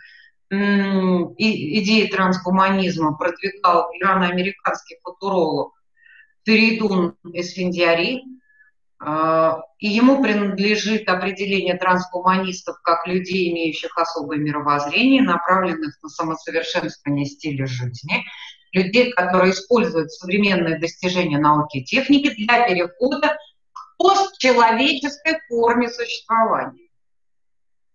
[0.51, 5.73] идеи трансгуманизма продвигал ирано-американский футуролог
[6.45, 8.23] Феридун Эсфиндиари,
[9.05, 17.67] а, и ему принадлежит определение трансгуманистов как людей, имеющих особое мировоззрение, направленных на самосовершенствование стиля
[17.67, 18.25] жизни,
[18.73, 23.37] людей, которые используют современные достижения науки и техники для перехода
[23.73, 26.89] к постчеловеческой форме существования.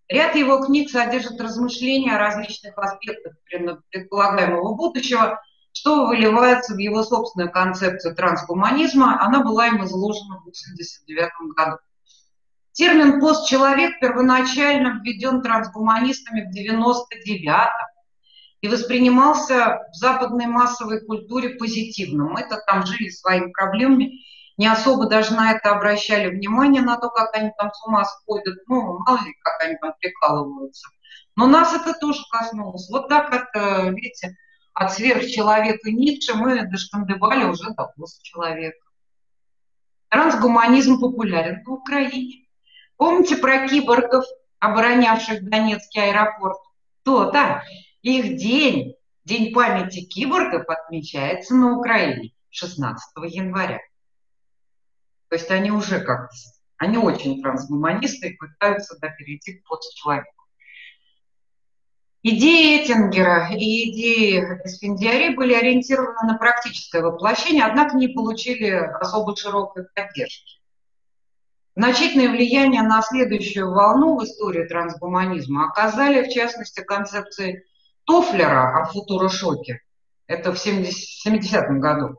[0.08, 3.34] Ряд его книг содержит размышления о различных аспектах
[3.90, 5.40] предполагаемого будущего,
[5.78, 9.20] что выливается в его собственную концепцию трансгуманизма.
[9.22, 11.78] Она была им изложена в 1989 году.
[12.72, 17.68] Термин «постчеловек» первоначально введен трансгуманистами в 1999
[18.60, 22.24] и воспринимался в западной массовой культуре позитивно.
[22.24, 24.24] Мы-то там жили своими проблемами
[24.56, 28.58] не особо даже на это обращали внимание, на то, как они там с ума сходят,
[28.66, 30.88] ну, мало ли, как они там прикалываются.
[31.36, 32.90] Но нас это тоже коснулось.
[32.90, 34.36] Вот так от, видите,
[34.78, 38.86] от сверхчеловека Ницше мы дошкандыбали уже до человека.
[40.08, 42.46] Трансгуманизм популярен в Украине.
[42.96, 44.24] Помните про киборгов,
[44.60, 46.58] оборонявших Донецкий аэропорт?
[47.02, 47.64] То-то.
[48.02, 53.80] Их день, День памяти киборгов отмечается на Украине 16 января.
[55.28, 56.36] То есть они уже как-то,
[56.76, 60.37] они очень трансгуманисты и пытаются да, перейти к постчеловеку.
[62.22, 69.84] Идеи Эттингера и идеи Эсфиндиари были ориентированы на практическое воплощение, однако не получили особо широкой
[69.94, 70.58] поддержки.
[71.76, 77.64] Значительное влияние на следующую волну в истории трансгуманизма оказали, в частности, концепции
[78.04, 79.82] Тофлера о футурошоке.
[80.26, 82.18] Это в 70-м году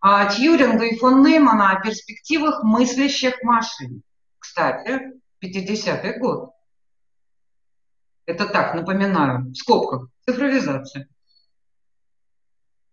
[0.00, 4.02] а, Тьюринга и фон Неймана о перспективах мыслящих машин.
[4.40, 6.50] Кстати, 50-й год.
[8.26, 11.08] Это так, напоминаю, в скобках, цифровизация.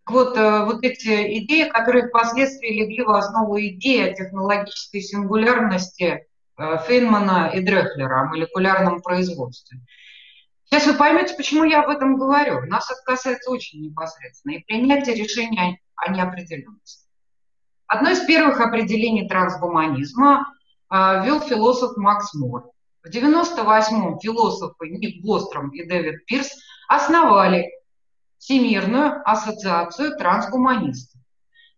[0.06, 6.28] Вот, э, вот эти идеи, которые впоследствии легли в основу идеи технологической сингулярности
[6.58, 9.80] э, Фейнмана и Дрехлера о молекулярном производстве.
[10.66, 12.66] Сейчас вы поймете, почему я об этом говорю.
[12.66, 14.54] Нас это касается очень непосредственно.
[14.54, 17.08] И принятие решения о неопределенности.
[17.88, 20.54] Одно из первых определений трансгуманизма
[20.92, 22.73] э, ввел философ Макс Мор.
[23.04, 26.50] В 98-м философы Ник Бостром и Дэвид Пирс
[26.88, 27.70] основали
[28.38, 31.22] Всемирную ассоциацию трансгуманистов.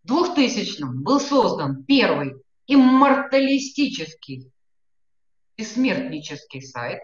[0.03, 2.35] В 2000-м был создан первый
[2.67, 4.51] имморталистический
[5.57, 6.99] бессмертнический сайт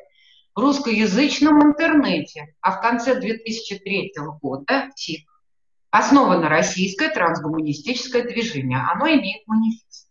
[0.53, 5.27] в русскоязычном интернете, а в конце 2003 года ТИК
[5.89, 8.79] основано российское трансгуманистическое движение.
[8.79, 10.10] Оно имеет манифест.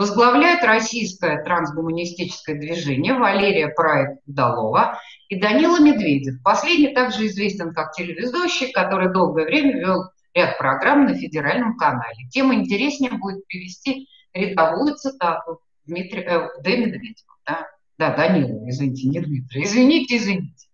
[0.00, 4.98] Возглавляет российское трансгуманистическое движение Валерия Прайд-Удалова
[5.28, 6.42] и Данила Медведев.
[6.42, 12.26] Последний также известен как телеведущий, который долгое время вел ряд программ на федеральном канале.
[12.30, 16.78] Тем интереснее будет привести рядовую цитату Дмитрия, э, Д.
[16.78, 17.36] Медведева.
[17.46, 17.66] Да?
[17.98, 19.64] да, Данила, извините, не Дмитрий.
[19.64, 20.66] Извините, извините.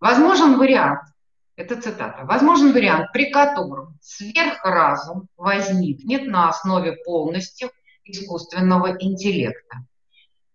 [0.00, 1.02] Возможен вариант,
[1.56, 7.70] это цитата, возможен вариант, при котором сверхразум возникнет на основе полностью
[8.04, 9.86] искусственного интеллекта.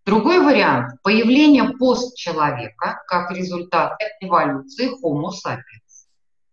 [0.05, 6.07] Другой вариант– появление постчеловека как результат эволюции Homo sapiens.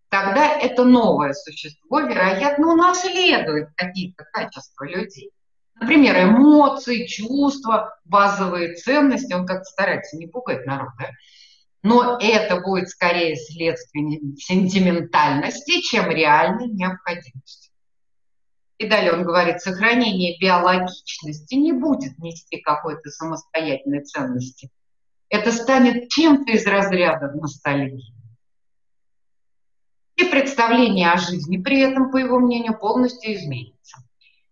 [0.08, 5.30] Тогда это новое существо, вероятно, унаследует какие-то качества людей.
[5.80, 9.34] Например, эмоции, чувства, базовые ценности.
[9.34, 11.10] Он как-то старается не пугать народ, да?
[11.82, 17.70] Но это будет скорее следствием сентиментальности, чем реальной необходимости.
[18.78, 24.70] И далее он говорит, сохранение биологичности не будет нести какой-то самостоятельной ценности.
[25.28, 28.14] Это станет чем-то из разряда ностальгии.
[30.16, 33.98] И представление о жизни при этом, по его мнению, полностью изменится.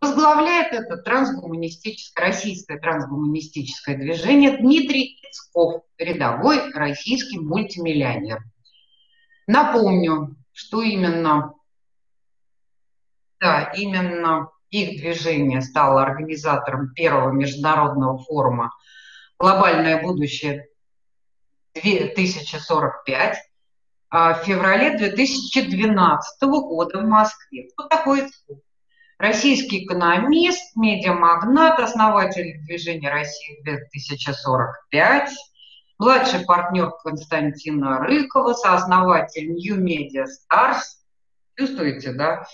[0.04, 8.42] Возглавляет это трансгуманистическое, российское трансгуманистическое движение Дмитрий Ицков, рядовой российский мультимиллионер.
[9.46, 11.54] Напомню, что именно,
[13.40, 18.74] да, именно их движение стало организатором первого международного форума
[19.38, 20.68] «Глобальное будущее
[21.74, 23.36] 2045»
[24.10, 27.70] а в феврале 2012 года в Москве.
[27.72, 28.58] Кто такой Ицков?
[29.24, 35.30] Российский экономист, медиамагнат, основатель движения России 2045,
[35.98, 40.82] младший партнер Константина Рыкова, сооснователь New Media Stars.
[41.56, 42.44] Чувствуете, да,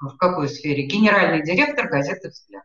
[0.00, 0.86] в какой сфере?
[0.86, 2.64] Генеральный директор газеты «Взгляд».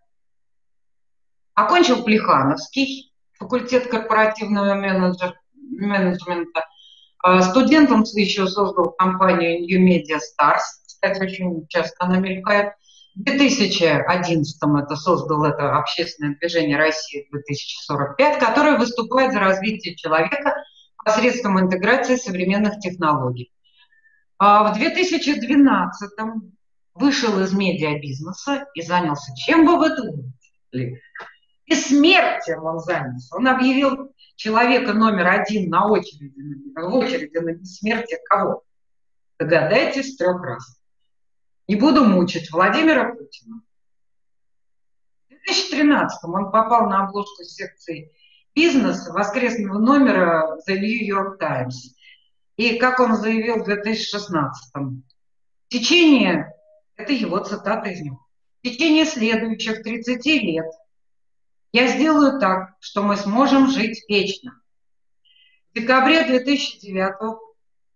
[1.53, 6.65] Окончил Плехановский, факультет корпоративного менеджер, менеджмента.
[7.19, 10.63] А, студентом еще создал компанию New Media Stars.
[10.87, 12.73] Кстати, очень часто она мелькает.
[13.15, 20.55] В 2011 это создал это общественное движение России 2045, которое выступает за развитие человека
[21.03, 23.51] посредством интеграции современных технологий.
[24.37, 26.11] А в 2012
[26.93, 31.01] вышел из медиабизнеса и занялся чем бы вы думали?
[31.69, 33.35] Смертью он занялся.
[33.35, 36.33] Он объявил человека номер один на очереди,
[36.75, 38.63] в очереди на бессмертие кого?
[39.39, 40.80] Догадайтесь трех раз.
[41.71, 43.61] Не буду мучить Владимира Путина.
[45.27, 48.11] В 2013 он попал на обложку секции
[48.53, 51.95] «Бизнес» воскресного номера The New York Times.
[52.57, 56.53] И, как он заявил в 2016 в течение,
[56.97, 58.19] это его цитата из него,
[58.59, 60.69] в течение следующих 30 лет
[61.71, 64.61] я сделаю так, что мы сможем жить вечно.
[65.71, 67.39] В декабре 2009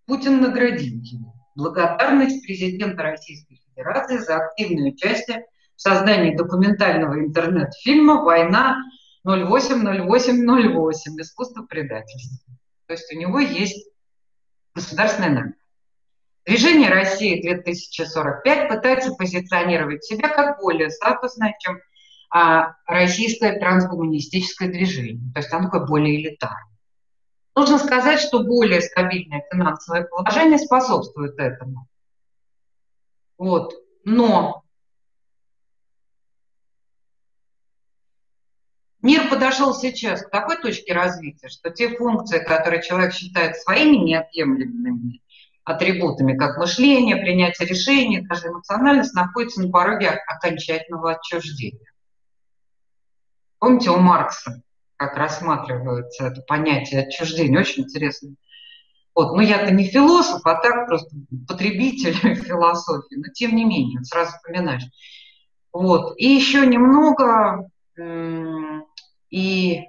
[0.05, 1.33] Путин наградил его.
[1.55, 5.45] Благодарность президента Российской Федерации за активное участие
[5.75, 8.77] в создании документального интернет-фильма «Война
[9.25, 11.21] 080808.
[11.21, 12.55] Искусство предательства».
[12.87, 13.89] То есть у него есть
[14.73, 15.55] государственная награда.
[16.45, 21.79] Движение России 2045 пытается позиционировать себя как более статусное, чем
[22.29, 25.33] а, российское трансгуманистическое движение.
[25.33, 26.77] То есть оно такое более элитарное.
[27.55, 31.87] Нужно сказать, что более стабильное финансовое положение способствует этому.
[33.37, 33.73] Вот.
[34.03, 34.63] Но
[39.01, 45.21] мир подошел сейчас к такой точке развития, что те функции, которые человек считает своими неотъемлемыми
[45.63, 51.91] атрибутами, как мышление, принятие решений, даже эмоциональность, находятся на пороге окончательного отчуждения.
[53.57, 54.61] Помните у Маркса,
[54.95, 58.35] как рассматривается это понятие отчуждения, очень интересно.
[59.15, 61.15] Вот, ну я-то не философ, а так просто
[61.47, 64.83] потребитель философии, но тем не менее, сразу вспоминаешь.
[65.71, 67.69] Вот, и еще немного,
[69.29, 69.81] и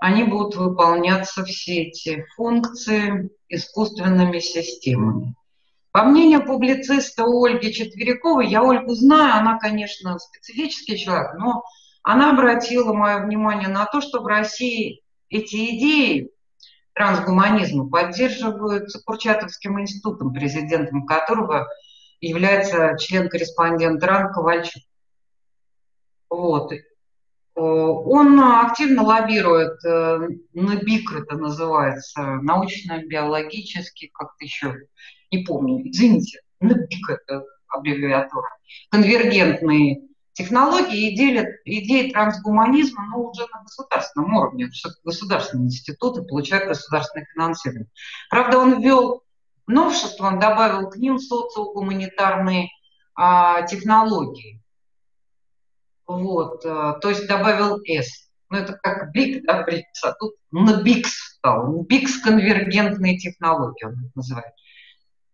[0.00, 5.34] они будут выполняться все эти функции искусственными системами.
[5.92, 11.62] По мнению публициста Ольги Четверяковой, я Ольгу знаю, она, конечно, специфический человек, но
[12.02, 16.30] она обратила мое внимание на то, что в России эти идеи
[16.98, 21.68] трансгуманизма поддерживаются Курчатовским институтом, президентом которого
[22.20, 24.82] является член-корреспондент РАН Ковальчук.
[26.28, 26.72] Вот.
[27.54, 34.76] Он активно лоббирует, э, НБИК это называется, научно-биологический, как-то еще,
[35.32, 38.48] не помню, извините, НБИК это аббревиатура,
[38.90, 40.08] конвергентный
[40.38, 44.70] технологии, идеи, идеи трансгуманизма, но уже на государственном уровне.
[45.04, 47.88] Государственные институты получают государственное финансирование.
[48.30, 49.24] Правда, он ввел
[49.66, 52.68] новшество, он добавил к ним социогуманитарные
[53.16, 54.62] а, технологии.
[56.06, 58.30] Вот, а, то есть добавил S.
[58.48, 61.82] Ну, это как БИК, да, БРИКС, а тут на БИКС стал.
[61.82, 64.54] БИКС конвергентные технологии он это называет.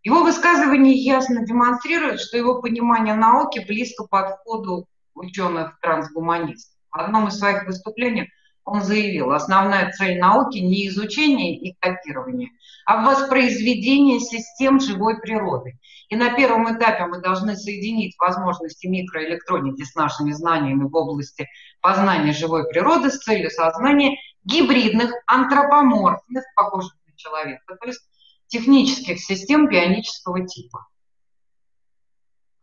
[0.02, 6.74] Его высказывание ясно демонстрирует, что его понимание науки близко подходу ученых-трансгуманистов.
[6.90, 8.30] В одном из своих выступлений
[8.64, 12.50] он заявил, основная цель науки не изучение и копирование,
[12.86, 15.78] а воспроизведение систем живой природы.
[16.08, 21.48] И на первом этапе мы должны соединить возможности микроэлектроники с нашими знаниями в области
[21.80, 28.02] познания живой природы с целью создания гибридных, антропоморфных, похожих на человека, то есть
[28.46, 30.86] технических систем бионического типа.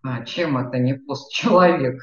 [0.04, 2.02] А чем это не постчеловек?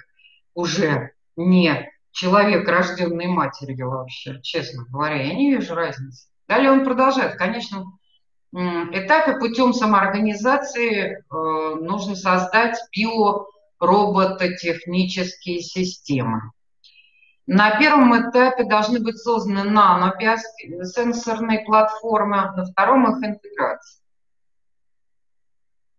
[0.59, 5.23] Уже не человек, рожденный матерью вообще, честно говоря.
[5.23, 6.27] Я не вижу разницы.
[6.49, 7.35] Далее он продолжает.
[7.35, 8.01] В конечном
[8.53, 16.51] этапе путем самоорганизации э, нужно создать биоробототехнические системы.
[17.47, 24.03] На первом этапе должны быть созданы нано-сенсорные платформы, на втором их интеграция.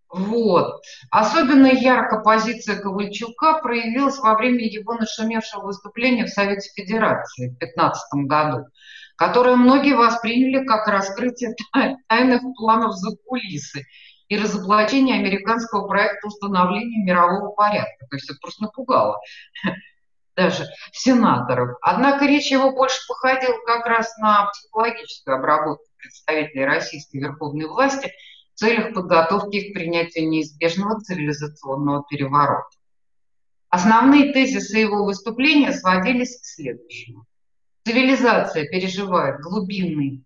[0.09, 0.81] Вот.
[1.11, 8.25] Особенно ярко позиция Ковальчука проявилась во время его нашумевшего выступления в Совете Федерации в 2015
[8.25, 8.65] году,
[9.15, 11.53] которое многие восприняли как раскрытие
[12.07, 13.85] тайных планов за кулисы
[14.29, 18.07] и разоблачение американского проекта установления мирового порядка.
[18.09, 19.19] То есть это просто напугало
[20.35, 21.77] даже сенаторов.
[21.81, 28.11] Однако речь его больше походила как раз на психологическую обработку представителей российской верховной власти–
[28.59, 32.67] целях подготовки к принятию неизбежного цивилизационного переворота.
[33.69, 37.25] Основные тезисы его выступления сводились к следующему.
[37.85, 40.23] Цивилизация переживает глубинный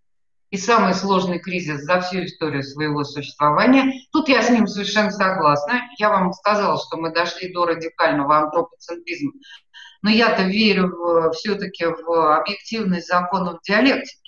[0.49, 3.93] и самый сложный кризис за всю историю своего существования.
[4.11, 5.81] Тут я с ним совершенно согласна.
[5.99, 9.33] Я вам сказала, что мы дошли до радикального антропоцентризма,
[10.01, 14.22] но я-то верю все-таки в объективность законов диалектики.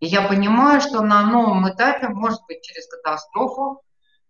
[0.00, 3.82] И я понимаю, что на новом этапе, может быть, через катастрофу,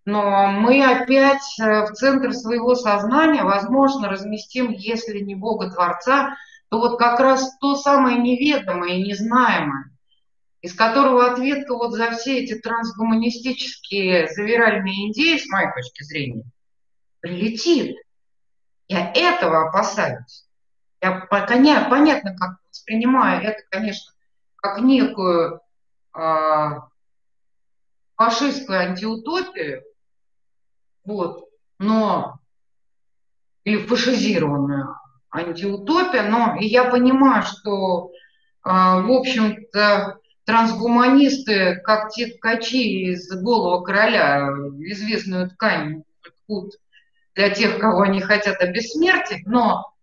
[0.04, 6.36] но мы опять э, в центр своего сознания, возможно, разместим, если не Бога Творца,
[6.70, 9.90] то вот как раз то самое неведомое и незнаемое,
[10.62, 16.44] из которого ответка вот за все эти трансгуманистические завиральные идеи, с моей точки зрения,
[17.20, 17.96] прилетит.
[18.88, 20.46] Я этого опасаюсь.
[21.00, 24.12] Я понятно, как воспринимаю это, конечно,
[24.60, 25.60] как некую
[26.12, 26.88] а,
[28.16, 29.82] фашистскую антиутопию,
[31.04, 31.48] вот,
[31.78, 32.38] но
[33.64, 34.96] или фашизированную
[35.30, 38.10] антиутопию, но я понимаю, что,
[38.62, 44.48] а, в общем-то, трансгуманисты, как те ткачи из голого короля,
[44.80, 46.74] известную ткань ткут
[47.34, 49.94] для тех, кого они хотят обессмертить, но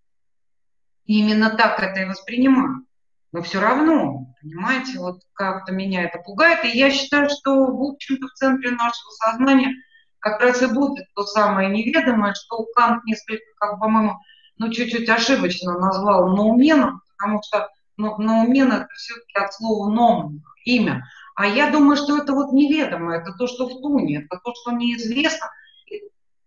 [1.06, 2.87] именно так это и воспринимают
[3.32, 6.64] но все равно, понимаете, вот как-то меня это пугает.
[6.64, 9.74] И я считаю, что, в общем-то, в центре нашего сознания
[10.20, 14.18] как раз и будет то самое неведомое, что Кант несколько, как, по-моему,
[14.58, 21.06] ну, чуть-чуть ошибочно назвал ноуменом, потому что ну, ноумен– это все-таки от слова ном, имя.
[21.36, 24.72] А я думаю, что это вот неведомое, это то, что в туне, это то, что
[24.72, 25.52] неизвестно.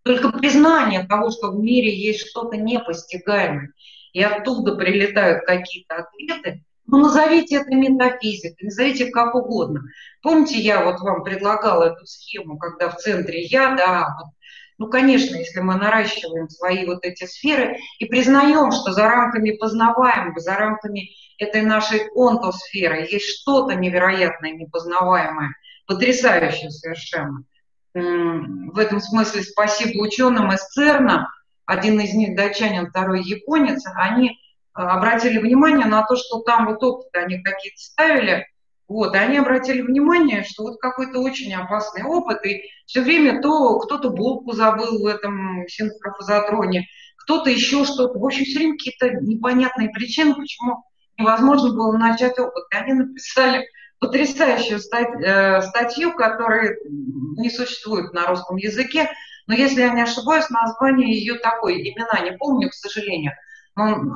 [0.03, 3.73] Только признание того, что в мире есть что-то непостигаемое,
[4.13, 9.83] и оттуда прилетают какие-то ответы, ну, назовите это метафизикой, назовите как угодно.
[10.23, 14.33] Помните, я вот вам предлагала эту схему, когда в центре я, да, вот,
[14.79, 20.41] ну, конечно, если мы наращиваем свои вот эти сферы и признаем, что за рамками познаваемого,
[20.41, 25.51] за рамками этой нашей онтосферы есть что-то невероятное, непознаваемое,
[25.87, 27.45] потрясающее совершенно.
[27.93, 31.29] В этом смысле спасибо ученым из ЦЕРНа,
[31.67, 34.40] один из них датчанин, второй японец, они
[34.73, 38.47] обратили внимание на то, что там вот опыты они какие-то ставили,
[38.89, 43.79] вот, и они обратили внимание, что вот какой-то очень опасный опыт, и все время то
[43.79, 48.19] кто-то булку забыл в этом синхрофазотроне, кто-то еще что-то.
[48.19, 50.85] В общем, все время какие-то непонятные причины, почему
[51.19, 52.65] невозможно было начать опыт.
[52.73, 53.69] И они написали
[54.01, 59.09] потрясающую стать, э, статью, которая не существует на русском языке,
[59.47, 63.33] но если я не ошибаюсь, название ее такое, имена не помню, к сожалению–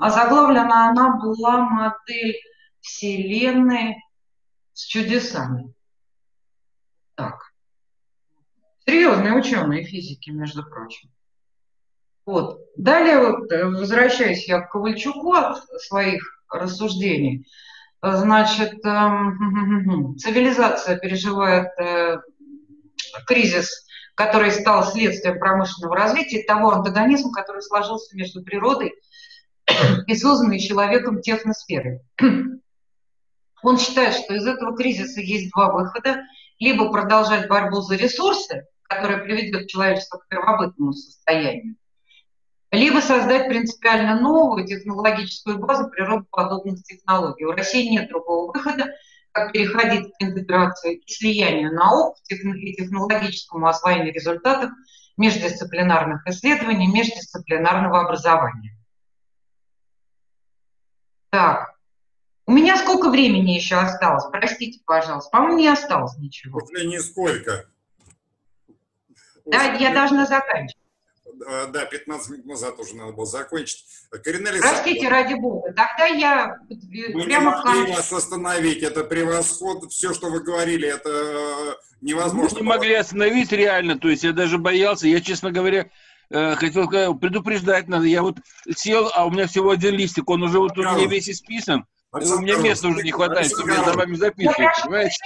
[0.01, 2.37] Озаглавлена она была модель
[2.81, 3.97] Вселенной
[4.73, 5.73] с чудесами.
[7.15, 7.53] Так.
[8.87, 11.11] Серьезные ученые физики, между прочим.
[12.27, 12.61] Вот.
[12.77, 17.47] Далее, вот, э, возвращаясь я к Ковальчуку от своих рассуждений,
[18.03, 22.19] значит, эм, цивилизация переживает э,
[23.27, 28.95] кризис, который стал следствием промышленного развития, того антагонизма, который сложился между природой
[30.15, 32.01] созданной человеком техносферой.
[33.63, 36.23] Он считает, что из этого кризиса есть два выхода.
[36.61, 41.77] Либо продолжать борьбу за ресурсы, которая приведет человечество к первобытному состоянию,
[42.71, 47.45] либо создать принципиально новую технологическую базу природоподобных технологий.
[47.45, 48.93] У России нет другого выхода,
[49.33, 54.71] как переходить к интеграции и слиянию наук и технологическому освоению результатов
[55.17, 58.74] междисциплинарных исследований, междисциплинарного образования.
[61.35, 61.75] Так,
[62.47, 64.23] у меня сколько времени еще осталось?
[64.31, 65.31] Простите, пожалуйста.
[65.33, 66.61] По-моему, не осталось ничего.
[66.61, 67.67] Уже нисколько.
[69.45, 70.79] Да, я должна заканчивать.
[71.73, 73.85] Да, 15 минут назад уже надо было закончить.
[74.23, 75.73] Коринель Простите, ради бога.
[75.73, 78.85] Тогда я Мы прямо не могли вас остановить.
[78.85, 79.91] Это превосход.
[79.91, 82.59] Все, что вы говорили, это э, невозможно.
[82.59, 83.99] Мы не могли остановить реально.
[83.99, 85.09] То есть я даже боялся.
[85.09, 85.91] Я, честно говоря,
[86.31, 88.05] э, хотел сказать, предупреждать надо.
[88.05, 88.39] Я вот
[88.75, 90.29] сел, а у меня всего один листик.
[90.31, 91.87] Он уже вот у меня весь исписан.
[92.13, 95.17] Александр у меня места уже не хватает, чтобы я за вами записывать, понимаете?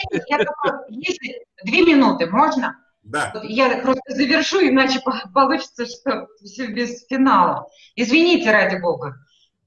[0.88, 2.78] Если две минуты, можно?
[3.02, 3.32] Да.
[3.42, 5.00] Я просто завершу, иначе
[5.34, 7.66] получится, что все без финала.
[7.94, 9.16] Извините, ради бога.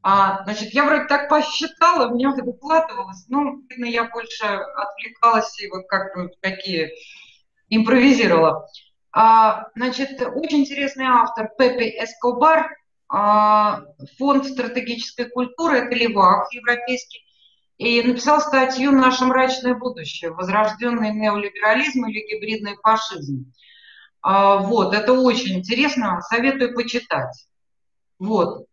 [0.03, 5.59] А, значит, я вроде так посчитала, у меня это выкладывалось, ну, видно, я больше отвлекалась
[5.61, 6.89] и вот как бы такие
[7.69, 8.67] импровизировала.
[9.13, 12.69] А, значит, очень интересный автор Пепе Эскобар,
[13.09, 13.81] а,
[14.17, 17.25] фонд стратегической культуры, это левак европейский,
[17.77, 20.31] и написал статью «Наше мрачное будущее.
[20.31, 23.51] Возрожденный неолиберализм или гибридный фашизм».
[24.21, 27.47] А, вот, это очень интересно, советую почитать.
[28.19, 28.67] Вот.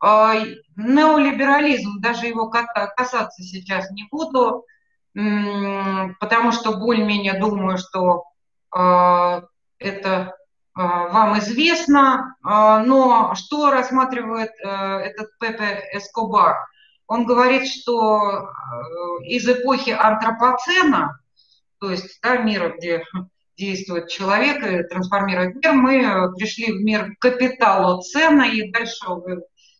[0.76, 4.66] Неолиберализм, даже его касаться сейчас не буду,
[5.14, 8.24] потому что более-менее думаю, что
[9.78, 10.34] это
[10.74, 12.36] вам известно.
[12.42, 16.56] Но что рассматривает э, этот Пепе Эскобар–
[17.08, 21.18] он говорит, что э, из эпохи антропоцена,
[21.80, 23.02] то есть да, мира, где
[23.56, 29.06] действует человек и трансформирует мир, мы пришли в мир капиталоцена, и дальше,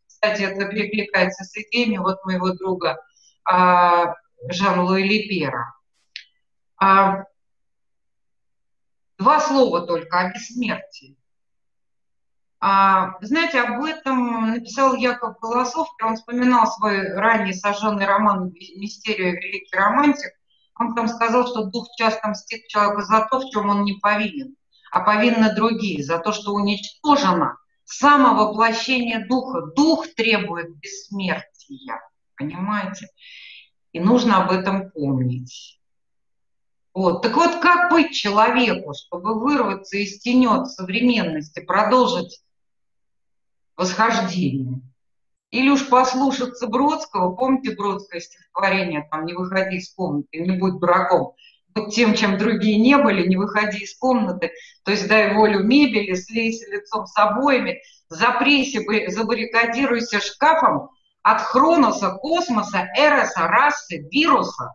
[0.07, 2.99] кстати, это перекликается с идеями вот моего друга
[3.44, 4.14] а,
[4.49, 5.74] Жан-Луи Липера.
[9.19, 11.16] Два слова только о бессмертии.
[12.61, 19.33] А, знаете, об этом написал Яков Голосов, он вспоминал свой ранний сожженный роман «Мистерия.
[19.33, 20.33] Великий романтик».
[20.79, 24.55] Он там сказал, что дух часто мстит человеку за то, в чем он не повинен,
[24.93, 29.62] а повинны другие, за то, что уничтожено самовоплощение духа.
[29.75, 32.01] Дух требует бессмертия,
[32.37, 33.09] понимаете?
[33.93, 35.78] И нужно об этом помнить.
[36.99, 37.22] Вот.
[37.22, 42.42] Так вот, как быть человеку, чтобы вырваться из тенет современности, продолжить
[43.76, 44.80] восхождение.
[45.53, 51.34] Или уж послушаться Бродского, помните Бродское стихотворение, там «Не выходи из комнаты, не будь дураком,
[51.68, 54.51] будь тем, чем другие не были, не выходи из комнаты,
[54.82, 60.90] то есть дай волю мебели, слейся лицом с обоями, запрейся, забаррикадируйся шкафом
[61.22, 64.74] от хроноса, космоса, эроса, расы, вируса.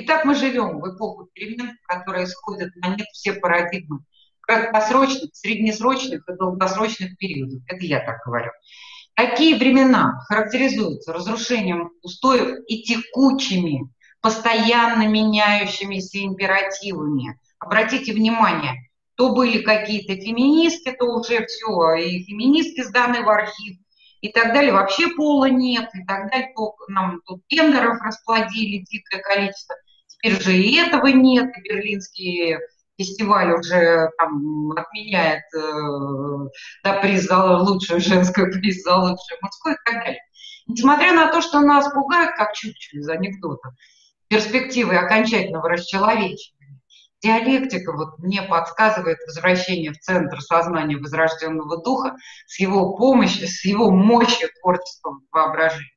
[0.00, 3.98] И так мы живем в эпоху перемен, которые сходят на нет все парадигмы
[4.40, 7.60] краткосрочных, среднесрочных и долгосрочных периодов.
[7.66, 8.50] Это я так говорю.
[9.14, 13.90] Такие времена характеризуются разрушением устоев и текучими,
[14.22, 17.38] постоянно меняющимися императивами.
[17.58, 23.76] Обратите внимание, то были какие-то феминистки, то уже все, и феминистки сданы в архив,
[24.22, 24.72] и так далее.
[24.72, 26.54] Вообще пола нет, и так далее.
[26.56, 29.76] То нам тут гендеров расплодили дикое количество.
[30.22, 32.60] Теперь же и этого нет, и берлинские
[32.98, 36.50] фестиваль уже там отменяет э,
[36.84, 40.20] да, приз за лучшую женскую, приз за лучшую мужскую и так далее.
[40.66, 43.74] Несмотря на то, что нас пугают, как чуть-чуть из анекдота,
[44.28, 46.80] перспективы окончательного расчеловечивания,
[47.22, 52.16] диалектика вот мне подсказывает возвращение в центр сознания возрожденного духа
[52.46, 55.90] с его помощью, с его мощью творческого воображения.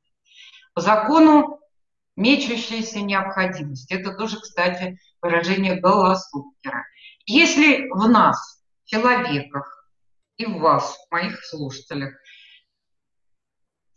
[0.74, 1.60] По закону
[2.16, 3.90] мечущаяся необходимость.
[3.90, 6.84] Это тоже, кстати, выражение Голослукера.
[7.26, 9.88] Если в нас, человеках,
[10.36, 12.14] и в вас, моих слушателях,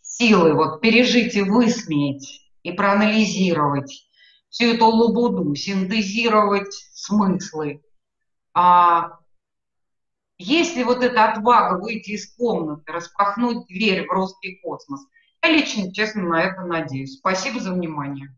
[0.02, 4.10] силы вот пережить и высмеять, и проанализировать
[4.50, 7.84] всю эту лабуду, синтезировать смыслы,
[8.54, 9.20] а,
[10.40, 15.02] Если вот эта отвага выйти из комнаты, распахнуть дверь в русский космос,
[15.50, 17.18] лично, честно, на это надеюсь.
[17.18, 18.36] Спасибо за внимание.